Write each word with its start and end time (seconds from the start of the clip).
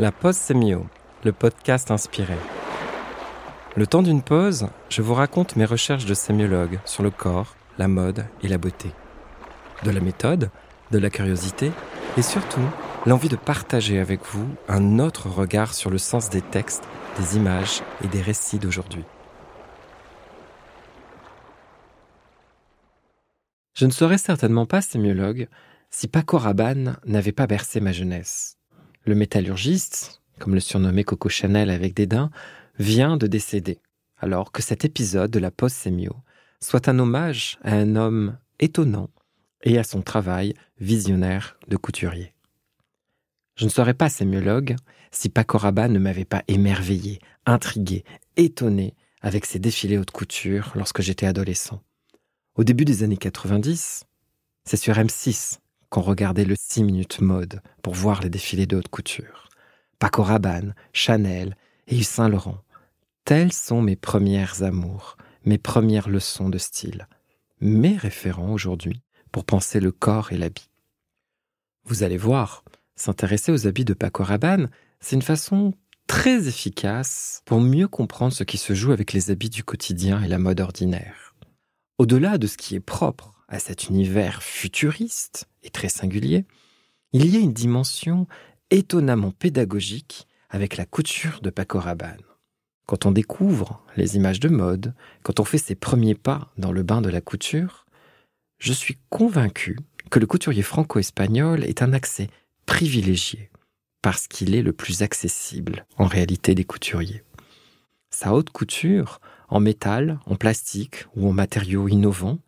La 0.00 0.10
pause 0.10 0.34
sémio, 0.34 0.88
le 1.22 1.32
podcast 1.32 1.92
inspiré. 1.92 2.34
Le 3.76 3.86
temps 3.86 4.02
d'une 4.02 4.22
pause, 4.22 4.66
je 4.88 5.02
vous 5.02 5.14
raconte 5.14 5.54
mes 5.54 5.64
recherches 5.64 6.04
de 6.04 6.14
sémiologue 6.14 6.80
sur 6.84 7.04
le 7.04 7.12
corps, 7.12 7.54
la 7.78 7.86
mode 7.86 8.26
et 8.42 8.48
la 8.48 8.58
beauté. 8.58 8.90
De 9.84 9.92
la 9.92 10.00
méthode, 10.00 10.50
de 10.90 10.98
la 10.98 11.10
curiosité 11.10 11.70
et 12.16 12.22
surtout 12.22 12.68
l'envie 13.06 13.28
de 13.28 13.36
partager 13.36 14.00
avec 14.00 14.24
vous 14.24 14.48
un 14.66 14.98
autre 14.98 15.28
regard 15.28 15.74
sur 15.74 15.90
le 15.90 15.98
sens 15.98 16.28
des 16.28 16.42
textes, 16.42 16.88
des 17.16 17.36
images 17.36 17.84
et 18.02 18.08
des 18.08 18.20
récits 18.20 18.58
d'aujourd'hui. 18.58 19.04
Je 23.74 23.86
ne 23.86 23.92
serais 23.92 24.18
certainement 24.18 24.66
pas 24.66 24.80
sémiologue 24.80 25.46
si 25.90 26.08
Paco 26.08 26.36
Rabanne 26.36 26.96
n'avait 27.06 27.30
pas 27.30 27.46
bercé 27.46 27.78
ma 27.78 27.92
jeunesse. 27.92 28.58
Le 29.04 29.14
métallurgiste, 29.14 30.22
comme 30.38 30.54
le 30.54 30.60
surnommait 30.60 31.04
Coco 31.04 31.28
Chanel 31.28 31.68
avec 31.68 31.94
dédain, 31.94 32.30
vient 32.78 33.16
de 33.16 33.26
décéder, 33.26 33.80
alors 34.18 34.50
que 34.50 34.62
cet 34.62 34.84
épisode 34.84 35.30
de 35.30 35.38
la 35.38 35.50
post 35.50 35.76
sémio 35.76 36.16
soit 36.60 36.88
un 36.88 36.98
hommage 36.98 37.58
à 37.62 37.74
un 37.74 37.96
homme 37.96 38.38
étonnant 38.60 39.10
et 39.62 39.78
à 39.78 39.84
son 39.84 40.00
travail 40.00 40.54
visionnaire 40.80 41.58
de 41.68 41.76
couturier. 41.76 42.32
Je 43.56 43.64
ne 43.64 43.70
serais 43.70 43.94
pas 43.94 44.08
sémiologue 44.08 44.74
si 45.10 45.28
Paco 45.28 45.58
ne 45.58 45.98
m'avait 45.98 46.24
pas 46.24 46.42
émerveillé, 46.48 47.20
intrigué, 47.44 48.04
étonné 48.36 48.94
avec 49.20 49.44
ses 49.44 49.58
défilés 49.58 49.98
haute 49.98 50.10
couture 50.10 50.72
lorsque 50.74 51.02
j'étais 51.02 51.26
adolescent. 51.26 51.82
Au 52.56 52.64
début 52.64 52.84
des 52.84 53.02
années 53.02 53.16
90, 53.16 54.04
c'est 54.64 54.76
sur 54.76 54.94
M6 54.94 55.58
qu'on 55.94 56.00
regardait 56.00 56.44
le 56.44 56.56
6 56.58 56.82
minutes 56.82 57.20
mode 57.20 57.62
pour 57.80 57.94
voir 57.94 58.20
les 58.20 58.28
défilés 58.28 58.66
de 58.66 58.76
haute 58.76 58.88
couture. 58.88 59.48
Paco 60.00 60.24
Rabanne, 60.24 60.74
Chanel 60.92 61.56
et 61.86 61.94
Yves 61.94 62.06
Saint 62.06 62.28
Laurent. 62.28 62.58
Tels 63.24 63.52
sont 63.52 63.80
mes 63.80 63.94
premières 63.94 64.64
amours, 64.64 65.16
mes 65.44 65.56
premières 65.56 66.08
leçons 66.08 66.48
de 66.48 66.58
style, 66.58 67.06
mes 67.60 67.96
référents 67.96 68.52
aujourd'hui 68.52 69.02
pour 69.30 69.44
penser 69.44 69.78
le 69.78 69.92
corps 69.92 70.32
et 70.32 70.36
l'habit. 70.36 70.68
Vous 71.84 72.02
allez 72.02 72.18
voir, 72.18 72.64
s'intéresser 72.96 73.52
aux 73.52 73.68
habits 73.68 73.84
de 73.84 73.94
Paco 73.94 74.24
Rabanne, 74.24 74.70
c'est 74.98 75.14
une 75.14 75.22
façon 75.22 75.74
très 76.08 76.48
efficace 76.48 77.40
pour 77.44 77.60
mieux 77.60 77.86
comprendre 77.86 78.32
ce 78.32 78.42
qui 78.42 78.58
se 78.58 78.74
joue 78.74 78.90
avec 78.90 79.12
les 79.12 79.30
habits 79.30 79.48
du 79.48 79.62
quotidien 79.62 80.20
et 80.24 80.28
la 80.28 80.40
mode 80.40 80.60
ordinaire. 80.60 81.36
Au-delà 81.98 82.36
de 82.36 82.48
ce 82.48 82.56
qui 82.56 82.74
est 82.74 82.80
propre 82.80 83.33
à 83.54 83.60
cet 83.60 83.88
univers 83.88 84.42
futuriste 84.42 85.46
et 85.62 85.70
très 85.70 85.88
singulier, 85.88 86.44
il 87.12 87.32
y 87.32 87.36
a 87.36 87.40
une 87.40 87.52
dimension 87.52 88.26
étonnamment 88.70 89.30
pédagogique 89.30 90.26
avec 90.50 90.76
la 90.76 90.86
couture 90.86 91.40
de 91.40 91.50
Paco 91.50 91.78
Rabanne. 91.78 92.22
Quand 92.86 93.06
on 93.06 93.12
découvre 93.12 93.82
les 93.96 94.16
images 94.16 94.40
de 94.40 94.48
mode, 94.48 94.92
quand 95.22 95.38
on 95.38 95.44
fait 95.44 95.58
ses 95.58 95.76
premiers 95.76 96.16
pas 96.16 96.52
dans 96.58 96.72
le 96.72 96.82
bain 96.82 97.00
de 97.00 97.08
la 97.08 97.20
couture, 97.20 97.86
je 98.58 98.72
suis 98.72 98.98
convaincu 99.08 99.78
que 100.10 100.18
le 100.18 100.26
couturier 100.26 100.62
franco-espagnol 100.62 101.62
est 101.64 101.80
un 101.80 101.92
accès 101.92 102.28
privilégié 102.66 103.50
parce 104.02 104.26
qu'il 104.26 104.54
est 104.54 104.62
le 104.62 104.72
plus 104.72 105.02
accessible 105.02 105.86
en 105.96 106.06
réalité 106.06 106.56
des 106.56 106.64
couturiers. 106.64 107.22
Sa 108.10 108.34
haute 108.34 108.50
couture, 108.50 109.20
en 109.48 109.60
métal, 109.60 110.18
en 110.26 110.34
plastique 110.34 111.06
ou 111.14 111.28
en 111.28 111.32
matériaux 111.32 111.88
innovants, 111.88 112.40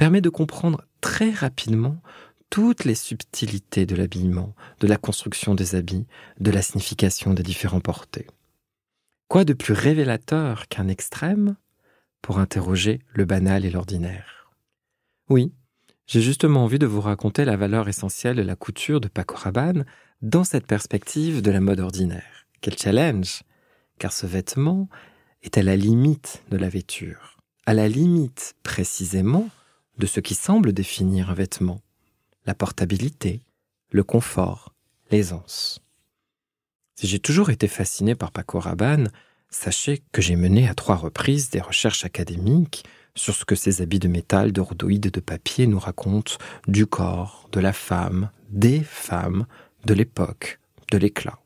permet 0.00 0.22
de 0.22 0.30
comprendre 0.30 0.86
très 1.02 1.30
rapidement 1.30 2.00
toutes 2.48 2.84
les 2.84 2.94
subtilités 2.94 3.84
de 3.84 3.94
l'habillement, 3.94 4.54
de 4.80 4.86
la 4.86 4.96
construction 4.96 5.54
des 5.54 5.74
habits, 5.74 6.06
de 6.38 6.50
la 6.50 6.62
signification 6.62 7.34
des 7.34 7.42
différents 7.42 7.82
portés. 7.82 8.26
Quoi 9.28 9.44
de 9.44 9.52
plus 9.52 9.74
révélateur 9.74 10.68
qu'un 10.68 10.88
extrême 10.88 11.54
pour 12.22 12.38
interroger 12.38 13.00
le 13.12 13.26
banal 13.26 13.66
et 13.66 13.70
l'ordinaire? 13.70 14.50
Oui, 15.28 15.52
j'ai 16.06 16.22
justement 16.22 16.64
envie 16.64 16.78
de 16.78 16.86
vous 16.86 17.02
raconter 17.02 17.44
la 17.44 17.58
valeur 17.58 17.86
essentielle 17.86 18.36
de 18.36 18.42
la 18.42 18.56
couture 18.56 19.02
de 19.02 19.08
Paco 19.08 19.36
dans 20.22 20.44
cette 20.44 20.66
perspective 20.66 21.42
de 21.42 21.50
la 21.50 21.60
mode 21.60 21.80
ordinaire. 21.80 22.46
Quel 22.62 22.78
challenge 22.78 23.42
Car 23.98 24.14
ce 24.14 24.24
vêtement 24.24 24.88
est 25.42 25.58
à 25.58 25.62
la 25.62 25.76
limite 25.76 26.42
de 26.50 26.56
la 26.56 26.70
vêture, 26.70 27.36
à 27.66 27.74
la 27.74 27.86
limite 27.86 28.54
précisément 28.62 29.50
de 30.00 30.06
ce 30.06 30.18
qui 30.18 30.34
semble 30.34 30.72
définir 30.72 31.30
un 31.30 31.34
vêtement, 31.34 31.82
la 32.46 32.54
portabilité, 32.54 33.42
le 33.92 34.02
confort, 34.02 34.74
l'aisance. 35.12 35.80
Si 36.96 37.06
j'ai 37.06 37.20
toujours 37.20 37.50
été 37.50 37.68
fasciné 37.68 38.16
par 38.16 38.32
Paco 38.32 38.58
Rabanne, 38.58 39.12
sachez 39.50 40.02
que 40.10 40.22
j'ai 40.22 40.36
mené 40.36 40.68
à 40.68 40.74
trois 40.74 40.96
reprises 40.96 41.50
des 41.50 41.60
recherches 41.60 42.04
académiques 42.04 42.84
sur 43.14 43.34
ce 43.34 43.44
que 43.44 43.54
ces 43.54 43.82
habits 43.82 43.98
de 43.98 44.08
métal, 44.08 44.52
de 44.52 44.60
rhodoïdes 44.60 45.10
de 45.10 45.20
papier 45.20 45.66
nous 45.66 45.78
racontent 45.78 46.34
du 46.66 46.86
corps, 46.86 47.48
de 47.52 47.60
la 47.60 47.72
femme, 47.72 48.30
des 48.48 48.80
femmes, 48.80 49.46
de 49.84 49.94
l'époque, 49.94 50.60
de 50.90 50.98
l'éclat. 50.98 51.38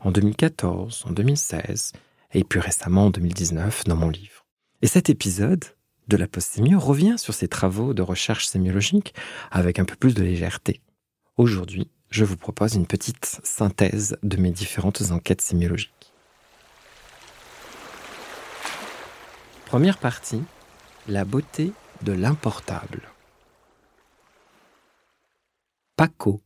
En 0.00 0.10
2014, 0.10 1.04
en 1.08 1.12
2016 1.12 1.92
et 2.34 2.44
plus 2.44 2.60
récemment 2.60 3.06
en 3.06 3.10
2019 3.10 3.84
dans 3.84 3.96
mon 3.96 4.08
livre. 4.08 4.44
Et 4.82 4.86
cet 4.86 5.10
épisode 5.10 5.64
de 6.10 6.16
la 6.16 6.26
postémie 6.26 6.74
revient 6.74 7.14
sur 7.16 7.32
ses 7.32 7.48
travaux 7.48 7.94
de 7.94 8.02
recherche 8.02 8.46
sémiologique 8.46 9.14
avec 9.50 9.78
un 9.78 9.84
peu 9.84 9.94
plus 9.94 10.12
de 10.12 10.22
légèreté. 10.22 10.82
Aujourd'hui, 11.36 11.88
je 12.10 12.24
vous 12.24 12.36
propose 12.36 12.74
une 12.74 12.86
petite 12.86 13.38
synthèse 13.44 14.18
de 14.24 14.36
mes 14.36 14.50
différentes 14.50 15.12
enquêtes 15.12 15.40
sémiologiques. 15.40 16.12
Première 19.66 19.98
partie, 19.98 20.42
la 21.06 21.24
beauté 21.24 21.72
de 22.02 22.12
l'importable. 22.12 23.02
Paco. 25.94 26.42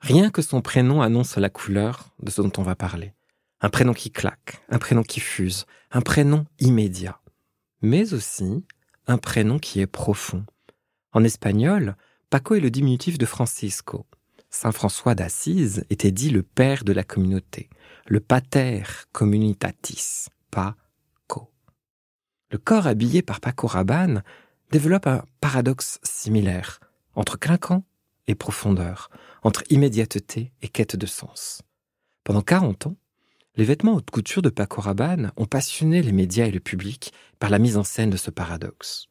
Rien 0.00 0.30
que 0.30 0.42
son 0.42 0.62
prénom 0.62 1.00
annonce 1.00 1.36
la 1.36 1.48
couleur 1.48 2.10
de 2.20 2.30
ce 2.30 2.42
dont 2.42 2.52
on 2.58 2.62
va 2.62 2.74
parler. 2.74 3.14
Un 3.60 3.70
prénom 3.70 3.94
qui 3.94 4.10
claque, 4.10 4.60
un 4.68 4.78
prénom 4.78 5.02
qui 5.02 5.20
fuse, 5.20 5.64
un 5.92 6.00
prénom 6.00 6.44
immédiat. 6.58 7.20
Mais 7.82 8.12
aussi 8.12 8.64
un 9.06 9.18
prénom 9.18 9.58
qui 9.58 9.80
est 9.80 9.86
profond. 9.86 10.44
En 11.12 11.24
espagnol, 11.24 11.96
Paco 12.30 12.54
est 12.54 12.60
le 12.60 12.70
diminutif 12.70 13.18
de 13.18 13.26
Francisco. 13.26 14.06
Saint 14.50 14.72
François 14.72 15.14
d'Assise 15.14 15.84
était 15.90 16.10
dit 16.10 16.30
le 16.30 16.42
père 16.42 16.84
de 16.84 16.92
la 16.92 17.04
communauté, 17.04 17.68
le 18.06 18.20
pater 18.20 18.82
communitatis, 19.12 20.26
Paco. 20.50 21.50
Le 22.50 22.58
corps 22.58 22.86
habillé 22.86 23.22
par 23.22 23.40
Paco 23.40 23.66
Rabanne 23.66 24.22
développe 24.70 25.06
un 25.06 25.24
paradoxe 25.40 26.00
similaire 26.02 26.80
entre 27.14 27.38
clinquant 27.38 27.84
et 28.26 28.34
profondeur, 28.34 29.10
entre 29.42 29.62
immédiateté 29.70 30.52
et 30.62 30.68
quête 30.68 30.96
de 30.96 31.06
sens. 31.06 31.62
Pendant 32.24 32.42
40 32.42 32.88
ans, 32.88 32.96
les 33.56 33.64
vêtements 33.64 33.94
haute 33.94 34.10
couture 34.10 34.42
de 34.42 34.50
Paco 34.50 34.80
Rabanne 34.80 35.32
ont 35.36 35.46
passionné 35.46 36.02
les 36.02 36.12
médias 36.12 36.46
et 36.46 36.50
le 36.50 36.60
public 36.60 37.12
par 37.38 37.50
la 37.50 37.58
mise 37.58 37.76
en 37.76 37.84
scène 37.84 38.10
de 38.10 38.16
ce 38.16 38.30
paradoxe. 38.30 39.08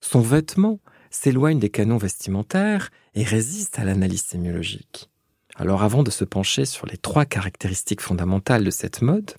Son 0.00 0.20
vêtement 0.20 0.80
s'éloigne 1.10 1.58
des 1.58 1.70
canons 1.70 1.98
vestimentaires 1.98 2.90
et 3.14 3.24
résiste 3.24 3.78
à 3.78 3.84
l'analyse 3.84 4.24
sémiologique. 4.24 5.10
Alors 5.54 5.82
avant 5.82 6.02
de 6.02 6.10
se 6.10 6.24
pencher 6.24 6.64
sur 6.64 6.86
les 6.86 6.96
trois 6.96 7.26
caractéristiques 7.26 8.00
fondamentales 8.00 8.64
de 8.64 8.70
cette 8.70 9.02
mode, 9.02 9.32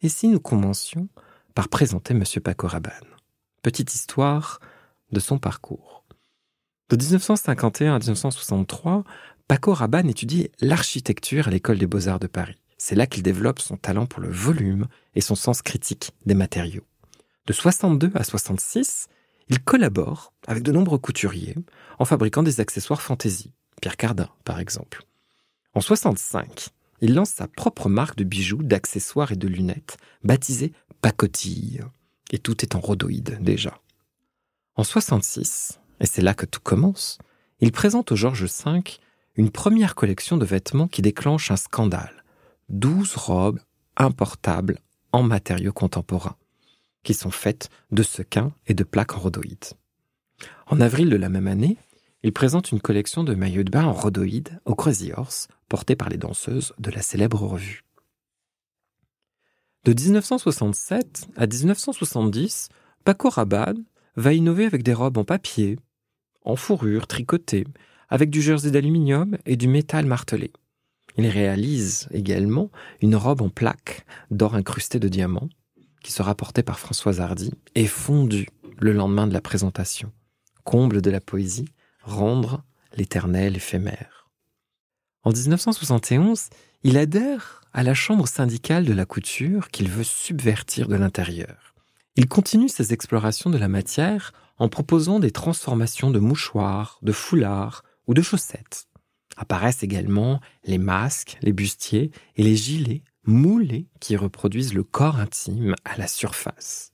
et 0.00 0.08
si 0.08 0.28
nous 0.28 0.40
commencions 0.40 1.08
par 1.54 1.68
présenter 1.68 2.14
M. 2.14 2.24
Paco 2.42 2.66
Rabanne? 2.66 2.92
Petite 3.62 3.94
histoire 3.94 4.60
de 5.12 5.20
son 5.20 5.38
parcours. 5.38 6.04
De 6.88 6.96
1951 6.96 7.94
à 7.94 7.98
1963, 7.98 9.04
Paco 9.46 9.74
Rabanne 9.74 10.08
étudie 10.08 10.48
l'architecture 10.60 11.48
à 11.48 11.50
l'école 11.50 11.78
des 11.78 11.86
beaux-arts 11.86 12.18
de 12.18 12.26
Paris. 12.26 12.61
C'est 12.84 12.96
là 12.96 13.06
qu'il 13.06 13.22
développe 13.22 13.60
son 13.60 13.76
talent 13.76 14.06
pour 14.06 14.20
le 14.20 14.28
volume 14.28 14.88
et 15.14 15.20
son 15.20 15.36
sens 15.36 15.62
critique 15.62 16.10
des 16.26 16.34
matériaux. 16.34 16.82
De 17.46 17.52
62 17.52 18.10
à 18.16 18.24
66, 18.24 19.06
il 19.48 19.62
collabore 19.62 20.32
avec 20.48 20.64
de 20.64 20.72
nombreux 20.72 20.98
couturiers 20.98 21.54
en 22.00 22.04
fabriquant 22.04 22.42
des 22.42 22.58
accessoires 22.58 23.00
fantaisie, 23.00 23.52
Pierre 23.80 23.96
Cardin 23.96 24.28
par 24.42 24.58
exemple. 24.58 25.04
En 25.74 25.80
65, 25.80 26.70
il 27.02 27.14
lance 27.14 27.30
sa 27.30 27.46
propre 27.46 27.88
marque 27.88 28.16
de 28.16 28.24
bijoux, 28.24 28.64
d'accessoires 28.64 29.30
et 29.30 29.36
de 29.36 29.46
lunettes, 29.46 29.96
baptisée 30.24 30.72
Pacotille. 31.02 31.84
Et 32.32 32.40
tout 32.40 32.64
est 32.64 32.74
en 32.74 32.80
rhodoïde 32.80 33.38
déjà. 33.40 33.78
En 34.74 34.82
66, 34.82 35.78
et 36.00 36.06
c'est 36.06 36.20
là 36.20 36.34
que 36.34 36.46
tout 36.46 36.60
commence, 36.60 37.18
il 37.60 37.70
présente 37.70 38.10
au 38.10 38.16
Georges 38.16 38.42
V 38.42 38.82
une 39.36 39.50
première 39.52 39.94
collection 39.94 40.36
de 40.36 40.44
vêtements 40.44 40.88
qui 40.88 41.00
déclenche 41.00 41.52
un 41.52 41.56
scandale 41.56 42.21
douze 42.72 43.14
robes 43.14 43.60
importables 43.96 44.78
en 45.12 45.22
matériaux 45.22 45.72
contemporains, 45.72 46.36
qui 47.04 47.14
sont 47.14 47.30
faites 47.30 47.68
de 47.90 48.02
sequins 48.02 48.52
et 48.66 48.74
de 48.74 48.84
plaques 48.84 49.14
en 49.14 49.20
rhodoïdes. 49.20 49.74
En 50.66 50.80
avril 50.80 51.10
de 51.10 51.16
la 51.16 51.28
même 51.28 51.46
année, 51.46 51.78
Il 52.24 52.32
présente 52.32 52.70
une 52.70 52.80
collection 52.80 53.24
de 53.24 53.34
maillots 53.34 53.64
de 53.64 53.70
bain 53.70 53.84
en 53.84 53.92
rhodoïde 53.92 54.60
au 54.64 54.74
Crazy 54.74 55.12
Horse, 55.12 55.48
portés 55.68 55.96
par 55.96 56.08
les 56.08 56.18
danseuses 56.18 56.72
de 56.78 56.90
la 56.90 57.02
célèbre 57.02 57.42
revue. 57.42 57.82
De 59.84 59.92
1967 59.92 61.28
à 61.36 61.46
1970, 61.48 62.68
Paco 63.04 63.28
Rabanne 63.28 63.84
va 64.14 64.32
innover 64.32 64.66
avec 64.66 64.84
des 64.84 64.94
robes 64.94 65.18
en 65.18 65.24
papier, 65.24 65.78
en 66.44 66.54
fourrure 66.54 67.08
tricotée, 67.08 67.66
avec 68.08 68.30
du 68.30 68.40
jersey 68.40 68.70
d'aluminium 68.70 69.36
et 69.44 69.56
du 69.56 69.66
métal 69.66 70.06
martelé. 70.06 70.52
Il 71.16 71.26
réalise 71.26 72.08
également 72.10 72.70
une 73.00 73.16
robe 73.16 73.42
en 73.42 73.48
plaques 73.48 74.06
d'or 74.30 74.54
incrusté 74.54 74.98
de 74.98 75.08
diamants, 75.08 75.48
qui 76.02 76.12
sera 76.12 76.34
portée 76.34 76.62
par 76.62 76.78
Françoise 76.78 77.20
Hardy 77.20 77.52
et 77.74 77.86
fondue 77.86 78.48
le 78.80 78.92
lendemain 78.92 79.26
de 79.26 79.32
la 79.32 79.40
présentation. 79.40 80.12
Comble 80.64 81.02
de 81.02 81.10
la 81.10 81.20
poésie, 81.20 81.68
rendre 82.02 82.62
l'éternel 82.96 83.56
éphémère. 83.56 84.28
En 85.22 85.30
1971, 85.30 86.48
il 86.82 86.96
adhère 86.98 87.62
à 87.72 87.82
la 87.82 87.94
chambre 87.94 88.26
syndicale 88.26 88.84
de 88.84 88.92
la 88.92 89.06
couture 89.06 89.68
qu'il 89.68 89.88
veut 89.88 90.04
subvertir 90.04 90.88
de 90.88 90.96
l'intérieur. 90.96 91.74
Il 92.16 92.28
continue 92.28 92.68
ses 92.68 92.92
explorations 92.92 93.48
de 93.48 93.58
la 93.58 93.68
matière 93.68 94.32
en 94.58 94.68
proposant 94.68 95.20
des 95.20 95.30
transformations 95.30 96.10
de 96.10 96.18
mouchoirs, 96.18 96.98
de 97.02 97.12
foulards 97.12 97.84
ou 98.06 98.14
de 98.14 98.22
chaussettes. 98.22 98.88
Apparaissent 99.36 99.82
également 99.82 100.40
les 100.64 100.78
masques, 100.78 101.38
les 101.42 101.52
bustiers 101.52 102.10
et 102.36 102.42
les 102.42 102.56
gilets 102.56 103.02
moulés 103.24 103.88
qui 104.00 104.16
reproduisent 104.16 104.74
le 104.74 104.82
corps 104.82 105.18
intime 105.18 105.74
à 105.84 105.96
la 105.96 106.06
surface. 106.06 106.92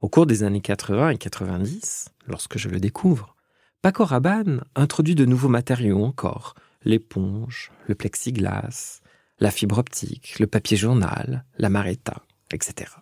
Au 0.00 0.08
cours 0.08 0.26
des 0.26 0.42
années 0.42 0.60
80 0.60 1.10
et 1.10 1.18
90, 1.18 2.08
lorsque 2.26 2.58
je 2.58 2.68
le 2.68 2.78
découvre, 2.78 3.36
Paco 3.80 4.04
Rabanne 4.04 4.64
introduit 4.74 5.14
de 5.14 5.24
nouveaux 5.24 5.48
matériaux 5.48 6.04
encore, 6.04 6.54
l'éponge, 6.84 7.70
le 7.86 7.94
plexiglas, 7.94 9.00
la 9.38 9.50
fibre 9.50 9.78
optique, 9.78 10.38
le 10.38 10.46
papier 10.46 10.76
journal, 10.76 11.44
la 11.58 11.68
maretta, 11.68 12.22
etc. 12.50 12.92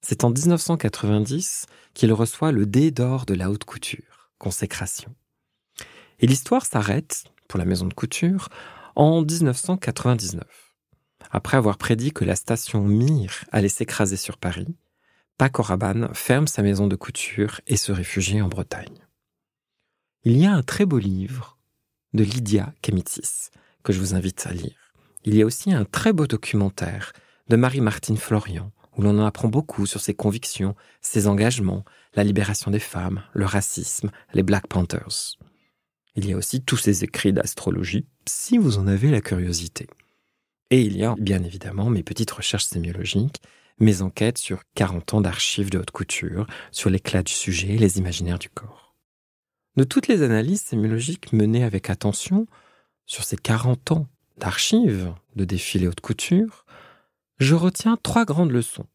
C'est 0.00 0.24
en 0.24 0.30
1990 0.30 1.66
qu'il 1.94 2.12
reçoit 2.12 2.52
le 2.52 2.66
dé 2.66 2.90
d'or 2.90 3.26
de 3.26 3.34
la 3.34 3.50
haute 3.50 3.64
couture, 3.64 4.30
consécration. 4.38 5.14
Et 6.20 6.26
l'histoire 6.26 6.64
s'arrête, 6.64 7.24
pour 7.48 7.58
la 7.58 7.64
maison 7.64 7.86
de 7.86 7.94
couture, 7.94 8.48
en 8.94 9.22
1999. 9.22 10.44
Après 11.30 11.56
avoir 11.56 11.76
prédit 11.76 12.12
que 12.12 12.24
la 12.24 12.36
station 12.36 12.82
Mir 12.82 13.44
allait 13.52 13.68
s'écraser 13.68 14.16
sur 14.16 14.38
Paris, 14.38 14.74
Paco 15.38 15.62
ferme 16.14 16.46
sa 16.46 16.62
maison 16.62 16.86
de 16.86 16.96
couture 16.96 17.60
et 17.66 17.76
se 17.76 17.92
réfugie 17.92 18.40
en 18.40 18.48
Bretagne. 18.48 19.06
Il 20.24 20.38
y 20.38 20.46
a 20.46 20.52
un 20.52 20.62
très 20.62 20.86
beau 20.86 20.98
livre 20.98 21.58
de 22.14 22.24
Lydia 22.24 22.72
Kemitis 22.80 23.50
que 23.84 23.92
je 23.92 24.00
vous 24.00 24.14
invite 24.14 24.46
à 24.46 24.52
lire. 24.52 24.94
Il 25.24 25.34
y 25.34 25.42
a 25.42 25.46
aussi 25.46 25.72
un 25.72 25.84
très 25.84 26.12
beau 26.12 26.26
documentaire 26.26 27.12
de 27.48 27.56
Marie-Martine 27.56 28.16
Florian 28.16 28.72
où 28.96 29.02
l'on 29.02 29.18
en 29.18 29.26
apprend 29.26 29.48
beaucoup 29.48 29.84
sur 29.84 30.00
ses 30.00 30.14
convictions, 30.14 30.74
ses 31.02 31.26
engagements, 31.26 31.84
la 32.14 32.24
libération 32.24 32.70
des 32.70 32.80
femmes, 32.80 33.22
le 33.34 33.44
racisme, 33.44 34.10
les 34.32 34.42
Black 34.42 34.66
Panthers. 34.68 35.36
Il 36.16 36.28
y 36.28 36.32
a 36.32 36.36
aussi 36.36 36.62
tous 36.62 36.78
ses 36.78 37.04
écrits 37.04 37.32
d'astrologie, 37.32 38.06
si 38.26 38.56
vous 38.56 38.78
en 38.78 38.86
avez 38.86 39.10
la 39.10 39.20
curiosité. 39.20 39.86
Et 40.70 40.80
il 40.80 40.96
y 40.96 41.04
a 41.04 41.14
bien 41.18 41.42
évidemment 41.42 41.90
mes 41.90 42.02
petites 42.02 42.30
recherches 42.30 42.64
sémiologiques, 42.64 43.42
mes 43.78 44.00
enquêtes 44.00 44.38
sur 44.38 44.62
40 44.74 45.14
ans 45.14 45.20
d'archives 45.20 45.70
de 45.70 45.78
haute 45.78 45.90
couture, 45.90 46.46
sur 46.72 46.88
l'éclat 46.88 47.22
du 47.22 47.32
sujet, 47.32 47.76
les 47.76 47.98
imaginaires 47.98 48.38
du 48.38 48.48
corps. 48.48 48.94
De 49.76 49.84
toutes 49.84 50.08
les 50.08 50.22
analyses 50.22 50.62
sémiologiques 50.62 51.32
menées 51.34 51.64
avec 51.64 51.90
attention 51.90 52.46
sur 53.04 53.24
ces 53.24 53.36
40 53.36 53.92
ans 53.92 54.08
d'archives 54.38 55.12
de 55.36 55.44
défilés 55.44 55.86
haute 55.86 56.00
couture, 56.00 56.64
je 57.38 57.54
retiens 57.54 57.98
trois 58.02 58.24
grandes 58.24 58.52
leçons. 58.52 58.86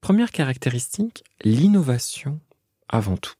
Première 0.00 0.32
caractéristique, 0.32 1.22
l'innovation 1.44 2.40
avant 2.88 3.16
tout. 3.16 3.34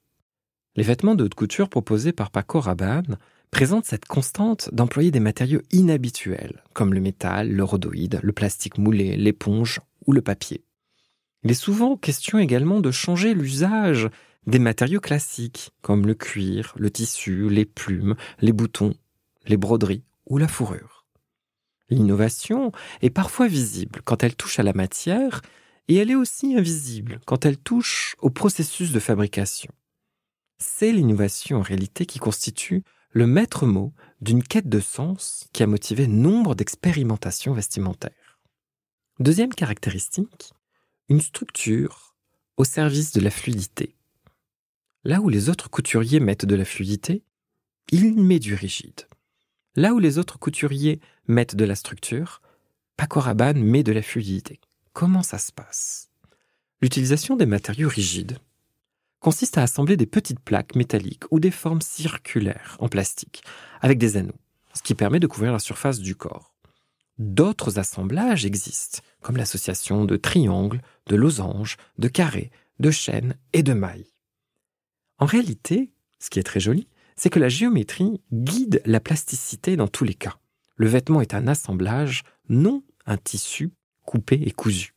Les 0.76 0.82
vêtements 0.82 1.14
de 1.14 1.24
haute 1.24 1.34
couture 1.34 1.70
proposés 1.70 2.12
par 2.12 2.30
Paco 2.30 2.60
Rabanne 2.60 3.16
présentent 3.50 3.86
cette 3.86 4.04
constante 4.04 4.68
d'employer 4.74 5.10
des 5.10 5.20
matériaux 5.20 5.62
inhabituels, 5.72 6.62
comme 6.74 6.92
le 6.92 7.00
métal, 7.00 7.50
le 7.50 7.64
rhodoïde, 7.64 8.20
le 8.22 8.32
plastique 8.32 8.76
moulé, 8.76 9.16
l'éponge 9.16 9.80
ou 10.06 10.12
le 10.12 10.20
papier. 10.20 10.64
Il 11.44 11.50
est 11.50 11.54
souvent 11.54 11.96
question 11.96 12.38
également 12.38 12.80
de 12.80 12.90
changer 12.90 13.32
l'usage 13.32 14.10
des 14.46 14.58
matériaux 14.58 15.00
classiques, 15.00 15.70
comme 15.80 16.06
le 16.06 16.14
cuir, 16.14 16.74
le 16.76 16.90
tissu, 16.90 17.48
les 17.48 17.64
plumes, 17.64 18.14
les 18.40 18.52
boutons, 18.52 18.92
les 19.46 19.56
broderies 19.56 20.04
ou 20.26 20.36
la 20.36 20.48
fourrure. 20.48 21.06
L'innovation 21.88 22.70
est 23.00 23.10
parfois 23.10 23.48
visible 23.48 24.00
quand 24.04 24.22
elle 24.22 24.36
touche 24.36 24.58
à 24.58 24.62
la 24.62 24.74
matière 24.74 25.40
et 25.88 25.96
elle 25.96 26.10
est 26.10 26.16
aussi 26.16 26.54
invisible 26.54 27.20
quand 27.24 27.46
elle 27.46 27.56
touche 27.56 28.16
au 28.20 28.28
processus 28.28 28.92
de 28.92 29.00
fabrication. 29.00 29.72
C'est 30.58 30.92
l'innovation 30.92 31.58
en 31.58 31.62
réalité 31.62 32.06
qui 32.06 32.18
constitue 32.18 32.82
le 33.10 33.26
maître 33.26 33.66
mot 33.66 33.92
d'une 34.20 34.42
quête 34.42 34.68
de 34.68 34.80
sens 34.80 35.48
qui 35.52 35.62
a 35.62 35.66
motivé 35.66 36.06
nombre 36.06 36.54
d'expérimentations 36.54 37.52
vestimentaires. 37.52 38.38
Deuxième 39.18 39.54
caractéristique, 39.54 40.52
une 41.08 41.20
structure 41.20 42.14
au 42.56 42.64
service 42.64 43.12
de 43.12 43.20
la 43.20 43.30
fluidité. 43.30 43.94
Là 45.04 45.20
où 45.20 45.28
les 45.28 45.48
autres 45.48 45.70
couturiers 45.70 46.20
mettent 46.20 46.46
de 46.46 46.56
la 46.56 46.64
fluidité, 46.64 47.22
il 47.90 48.20
met 48.22 48.38
du 48.38 48.54
rigide. 48.54 49.06
Là 49.76 49.94
où 49.94 49.98
les 49.98 50.18
autres 50.18 50.38
couturiers 50.38 51.00
mettent 51.28 51.54
de 51.54 51.64
la 51.64 51.74
structure, 51.74 52.40
Paco 52.96 53.20
Rabanne 53.20 53.62
met 53.62 53.82
de 53.82 53.92
la 53.92 54.02
fluidité. 54.02 54.60
Comment 54.92 55.22
ça 55.22 55.38
se 55.38 55.52
passe? 55.52 56.10
L'utilisation 56.80 57.36
des 57.36 57.46
matériaux 57.46 57.88
rigides 57.88 58.38
consiste 59.26 59.58
à 59.58 59.64
assembler 59.64 59.96
des 59.96 60.06
petites 60.06 60.38
plaques 60.38 60.76
métalliques 60.76 61.24
ou 61.32 61.40
des 61.40 61.50
formes 61.50 61.80
circulaires 61.80 62.76
en 62.78 62.86
plastique 62.86 63.42
avec 63.80 63.98
des 63.98 64.16
anneaux, 64.16 64.38
ce 64.72 64.82
qui 64.82 64.94
permet 64.94 65.18
de 65.18 65.26
couvrir 65.26 65.50
la 65.50 65.58
surface 65.58 65.98
du 65.98 66.14
corps. 66.14 66.54
D'autres 67.18 67.80
assemblages 67.80 68.46
existent, 68.46 69.00
comme 69.22 69.36
l'association 69.36 70.04
de 70.04 70.16
triangles, 70.16 70.80
de 71.08 71.16
losanges, 71.16 71.76
de 71.98 72.06
carrés, 72.06 72.52
de 72.78 72.92
chaînes 72.92 73.34
et 73.52 73.64
de 73.64 73.72
mailles. 73.72 74.12
En 75.18 75.26
réalité, 75.26 75.90
ce 76.20 76.30
qui 76.30 76.38
est 76.38 76.44
très 76.44 76.60
joli, 76.60 76.86
c'est 77.16 77.28
que 77.28 77.40
la 77.40 77.48
géométrie 77.48 78.22
guide 78.32 78.80
la 78.84 79.00
plasticité 79.00 79.74
dans 79.74 79.88
tous 79.88 80.04
les 80.04 80.14
cas. 80.14 80.38
Le 80.76 80.86
vêtement 80.86 81.20
est 81.20 81.34
un 81.34 81.48
assemblage, 81.48 82.22
non 82.48 82.84
un 83.06 83.16
tissu 83.16 83.72
coupé 84.04 84.40
et 84.40 84.52
cousu. 84.52 84.94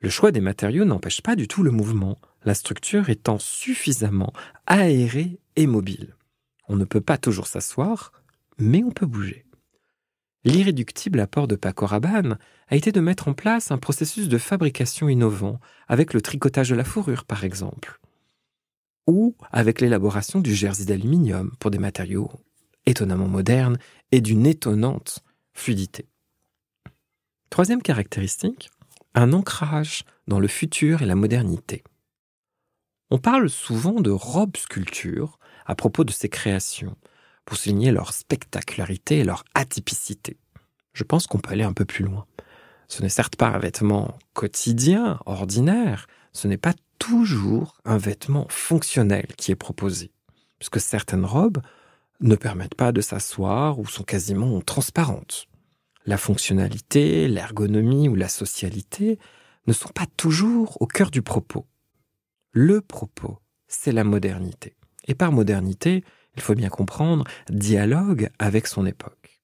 Le 0.00 0.10
choix 0.10 0.32
des 0.32 0.42
matériaux 0.42 0.84
n'empêche 0.84 1.22
pas 1.22 1.34
du 1.34 1.48
tout 1.48 1.62
le 1.62 1.70
mouvement, 1.70 2.18
la 2.44 2.54
structure 2.54 3.10
étant 3.10 3.38
suffisamment 3.38 4.32
aérée 4.66 5.38
et 5.56 5.66
mobile. 5.66 6.16
On 6.68 6.76
ne 6.76 6.84
peut 6.84 7.00
pas 7.00 7.18
toujours 7.18 7.46
s'asseoir, 7.46 8.12
mais 8.58 8.82
on 8.84 8.90
peut 8.90 9.06
bouger. 9.06 9.44
L'irréductible 10.44 11.20
apport 11.20 11.46
de 11.46 11.54
Paco 11.54 11.86
Rabanne 11.86 12.38
a 12.68 12.76
été 12.76 12.90
de 12.90 13.00
mettre 13.00 13.28
en 13.28 13.34
place 13.34 13.70
un 13.70 13.78
processus 13.78 14.28
de 14.28 14.38
fabrication 14.38 15.08
innovant, 15.08 15.60
avec 15.86 16.14
le 16.14 16.20
tricotage 16.20 16.70
de 16.70 16.74
la 16.74 16.84
fourrure 16.84 17.24
par 17.24 17.44
exemple, 17.44 18.00
ou 19.06 19.36
avec 19.52 19.80
l'élaboration 19.80 20.40
du 20.40 20.54
jersey 20.54 20.84
d'aluminium 20.84 21.52
pour 21.60 21.70
des 21.70 21.78
matériaux 21.78 22.30
étonnamment 22.86 23.28
modernes 23.28 23.78
et 24.10 24.20
d'une 24.20 24.46
étonnante 24.46 25.20
fluidité. 25.52 26.08
Troisième 27.50 27.82
caractéristique, 27.82 28.70
un 29.14 29.32
ancrage 29.32 30.04
dans 30.26 30.40
le 30.40 30.48
futur 30.48 31.02
et 31.02 31.06
la 31.06 31.14
modernité. 31.14 31.84
On 33.14 33.18
parle 33.18 33.50
souvent 33.50 34.00
de 34.00 34.10
robe 34.10 34.56
sculpture 34.56 35.38
à 35.66 35.74
propos 35.74 36.02
de 36.02 36.12
ces 36.12 36.30
créations, 36.30 36.96
pour 37.44 37.58
souligner 37.58 37.92
leur 37.92 38.14
spectacularité 38.14 39.18
et 39.18 39.24
leur 39.24 39.44
atypicité. 39.52 40.38
Je 40.94 41.04
pense 41.04 41.26
qu'on 41.26 41.36
peut 41.36 41.52
aller 41.52 41.62
un 41.62 41.74
peu 41.74 41.84
plus 41.84 42.06
loin. 42.06 42.24
Ce 42.88 43.02
n'est 43.02 43.10
certes 43.10 43.36
pas 43.36 43.48
un 43.48 43.58
vêtement 43.58 44.16
quotidien, 44.32 45.20
ordinaire, 45.26 46.06
ce 46.32 46.48
n'est 46.48 46.56
pas 46.56 46.72
toujours 46.98 47.76
un 47.84 47.98
vêtement 47.98 48.46
fonctionnel 48.48 49.26
qui 49.36 49.50
est 49.50 49.56
proposé, 49.56 50.10
puisque 50.58 50.80
certaines 50.80 51.26
robes 51.26 51.60
ne 52.22 52.34
permettent 52.34 52.76
pas 52.76 52.92
de 52.92 53.02
s'asseoir 53.02 53.78
ou 53.78 53.84
sont 53.84 54.04
quasiment 54.04 54.58
transparentes. 54.62 55.48
La 56.06 56.16
fonctionnalité, 56.16 57.28
l'ergonomie 57.28 58.08
ou 58.08 58.14
la 58.14 58.30
socialité 58.30 59.18
ne 59.66 59.74
sont 59.74 59.90
pas 59.90 60.06
toujours 60.16 60.80
au 60.80 60.86
cœur 60.86 61.10
du 61.10 61.20
propos. 61.20 61.66
Le 62.54 62.82
propos, 62.82 63.38
c'est 63.66 63.92
la 63.92 64.04
modernité. 64.04 64.76
Et 65.08 65.14
par 65.14 65.32
modernité, 65.32 66.04
il 66.36 66.42
faut 66.42 66.54
bien 66.54 66.68
comprendre, 66.68 67.24
dialogue 67.48 68.28
avec 68.38 68.66
son 68.66 68.84
époque. 68.84 69.40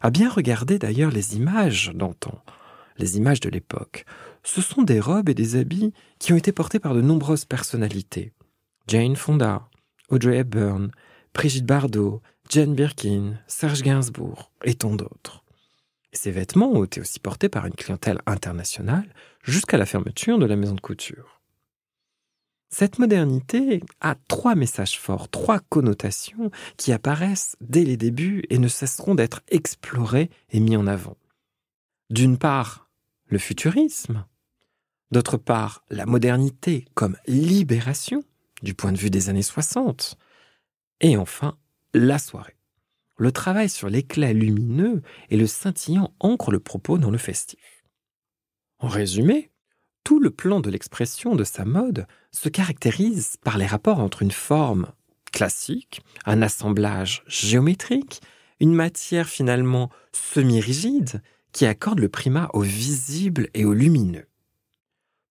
À 0.00 0.10
bien 0.10 0.28
regarder 0.28 0.80
d'ailleurs 0.80 1.12
les 1.12 1.36
images 1.36 1.92
d'antan, 1.94 2.42
les 2.98 3.16
images 3.16 3.38
de 3.38 3.48
l'époque, 3.48 4.04
ce 4.42 4.60
sont 4.60 4.82
des 4.82 4.98
robes 4.98 5.28
et 5.28 5.34
des 5.34 5.54
habits 5.54 5.92
qui 6.18 6.32
ont 6.32 6.36
été 6.36 6.50
portés 6.50 6.80
par 6.80 6.94
de 6.94 7.00
nombreuses 7.00 7.44
personnalités. 7.44 8.32
Jane 8.88 9.14
Fonda, 9.14 9.68
Audrey 10.08 10.38
Hepburn, 10.38 10.90
Brigitte 11.34 11.64
Bardot, 11.64 12.22
Jane 12.48 12.74
Birkin, 12.74 13.38
Serge 13.46 13.82
Gainsbourg 13.82 14.50
et 14.64 14.74
tant 14.74 14.96
d'autres. 14.96 15.44
Ces 16.12 16.32
vêtements 16.32 16.72
ont 16.72 16.82
été 16.82 17.00
aussi 17.00 17.20
portés 17.20 17.48
par 17.48 17.66
une 17.66 17.74
clientèle 17.74 18.20
internationale 18.26 19.14
jusqu'à 19.44 19.78
la 19.78 19.86
fermeture 19.86 20.40
de 20.40 20.46
la 20.46 20.56
maison 20.56 20.74
de 20.74 20.80
couture. 20.80 21.41
Cette 22.74 22.98
modernité 22.98 23.82
a 24.00 24.14
trois 24.28 24.54
messages 24.54 24.98
forts, 24.98 25.28
trois 25.28 25.60
connotations 25.60 26.50
qui 26.78 26.90
apparaissent 26.90 27.54
dès 27.60 27.84
les 27.84 27.98
débuts 27.98 28.44
et 28.48 28.58
ne 28.58 28.66
cesseront 28.66 29.14
d'être 29.14 29.42
explorés 29.48 30.30
et 30.50 30.58
mis 30.58 30.78
en 30.78 30.86
avant. 30.86 31.18
D'une 32.08 32.38
part, 32.38 32.88
le 33.26 33.36
futurisme, 33.36 34.24
d'autre 35.10 35.36
part, 35.36 35.84
la 35.90 36.06
modernité 36.06 36.86
comme 36.94 37.18
libération 37.26 38.24
du 38.62 38.72
point 38.72 38.92
de 38.92 38.98
vue 38.98 39.10
des 39.10 39.28
années 39.28 39.42
60, 39.42 40.16
et 41.02 41.18
enfin, 41.18 41.58
la 41.92 42.18
soirée. 42.18 42.56
Le 43.18 43.32
travail 43.32 43.68
sur 43.68 43.90
l'éclat 43.90 44.32
lumineux 44.32 45.02
et 45.28 45.36
le 45.36 45.46
scintillant 45.46 46.14
ancre 46.20 46.50
le 46.50 46.60
propos 46.60 46.96
dans 46.96 47.10
le 47.10 47.18
festif. 47.18 47.84
En 48.78 48.88
résumé, 48.88 49.51
tout 50.04 50.20
le 50.20 50.30
plan 50.30 50.60
de 50.60 50.70
l'expression 50.70 51.34
de 51.34 51.44
sa 51.44 51.64
mode 51.64 52.06
se 52.30 52.48
caractérise 52.48 53.36
par 53.44 53.58
les 53.58 53.66
rapports 53.66 54.00
entre 54.00 54.22
une 54.22 54.30
forme 54.30 54.86
classique, 55.32 56.02
un 56.26 56.42
assemblage 56.42 57.22
géométrique, 57.26 58.20
une 58.60 58.74
matière 58.74 59.28
finalement 59.28 59.90
semi-rigide 60.12 61.22
qui 61.52 61.66
accorde 61.66 61.98
le 61.98 62.08
primat 62.08 62.48
au 62.52 62.60
visible 62.60 63.48
et 63.54 63.64
au 63.64 63.74
lumineux. 63.74 64.26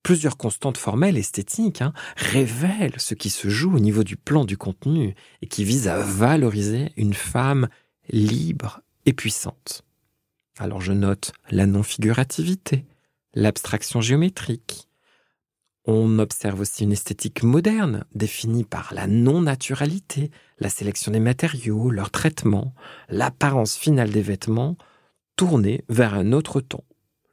Plusieurs 0.03 0.37
constantes 0.37 0.77
formelles 0.77 1.17
esthétiques 1.17 1.81
hein, 1.81 1.93
révèlent 2.15 2.99
ce 2.99 3.13
qui 3.13 3.29
se 3.29 3.49
joue 3.49 3.75
au 3.75 3.79
niveau 3.79 4.03
du 4.03 4.17
plan 4.17 4.45
du 4.45 4.57
contenu 4.57 5.13
et 5.41 5.47
qui 5.47 5.63
vise 5.63 5.87
à 5.87 5.99
valoriser 5.99 6.91
une 6.97 7.13
femme 7.13 7.69
libre 8.09 8.81
et 9.05 9.13
puissante. 9.13 9.83
Alors 10.57 10.81
je 10.81 10.91
note 10.91 11.33
la 11.49 11.67
non-figurativité, 11.67 12.85
l'abstraction 13.33 14.01
géométrique. 14.01 14.88
On 15.85 16.19
observe 16.19 16.59
aussi 16.59 16.83
une 16.83 16.91
esthétique 16.91 17.43
moderne, 17.43 18.05
définie 18.13 18.63
par 18.63 18.93
la 18.93 19.07
non-naturalité, 19.07 20.29
la 20.59 20.69
sélection 20.69 21.11
des 21.11 21.19
matériaux, 21.19 21.89
leur 21.89 22.11
traitement, 22.11 22.75
l'apparence 23.09 23.75
finale 23.75 24.11
des 24.11 24.21
vêtements, 24.21 24.77
tournée 25.35 25.83
vers 25.89 26.13
un 26.13 26.33
autre 26.33 26.61
temps, 26.61 26.83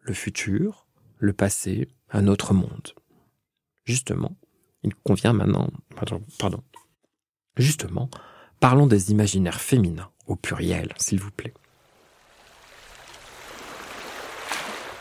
le 0.01 0.15
futur, 0.15 0.87
le 1.19 1.35
passé, 1.35 1.89
un 2.11 2.27
autre 2.27 2.55
monde. 2.55 2.95
Justement, 3.85 4.37
il 4.83 4.95
convient 4.95 5.33
maintenant, 5.35 5.69
pardon, 5.95 6.23
pardon. 6.39 6.63
justement, 7.57 8.09
parlons 8.61 8.87
des 8.87 9.11
imaginaires 9.11 9.61
féminins, 9.61 10.11
au 10.27 10.37
pluriel, 10.37 10.95
s'il 10.97 11.21
vous 11.21 11.31
plaît. 11.31 11.55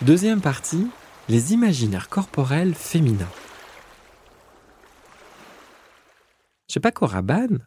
Deuxième 0.04 0.42
partie, 0.42 0.88
les 1.28 1.54
imaginaires 1.54 2.08
corporels 2.08 2.76
féminins. 2.76 3.32
Chez 6.68 6.80
Paco 6.80 7.08
Rabanne, 7.08 7.66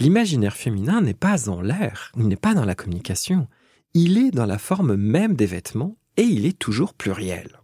l'imaginaire 0.00 0.56
féminin 0.56 1.00
n'est 1.00 1.14
pas 1.14 1.48
en 1.48 1.60
l'air, 1.60 2.10
il 2.16 2.26
n'est 2.26 2.34
pas 2.34 2.54
dans 2.54 2.64
la 2.64 2.74
communication, 2.74 3.46
il 3.94 4.18
est 4.18 4.32
dans 4.32 4.44
la 4.44 4.58
forme 4.58 4.96
même 4.96 5.36
des 5.36 5.46
vêtements 5.46 5.96
et 6.16 6.22
il 6.22 6.46
est 6.46 6.58
toujours 6.58 6.94
pluriel. 6.94 7.60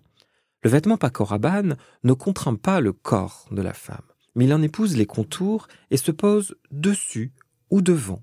Le 0.62 0.71
vêtement 0.71 0.97
Paco 0.97 1.25
Rabanne 1.25 1.76
ne 2.04 2.12
contraint 2.12 2.54
pas 2.54 2.80
le 2.80 2.92
corps 2.92 3.49
de 3.50 3.62
la 3.62 3.75
femme, 3.75 4.06
mais 4.37 4.44
il 4.44 4.54
en 4.54 4.62
épouse 4.62 4.97
les 4.97 5.06
contours 5.06 5.66
et 5.90 5.97
se 5.97 6.12
pose 6.12 6.54
dessus 6.71 7.33
ou 7.68 7.83
devant. 7.83 8.23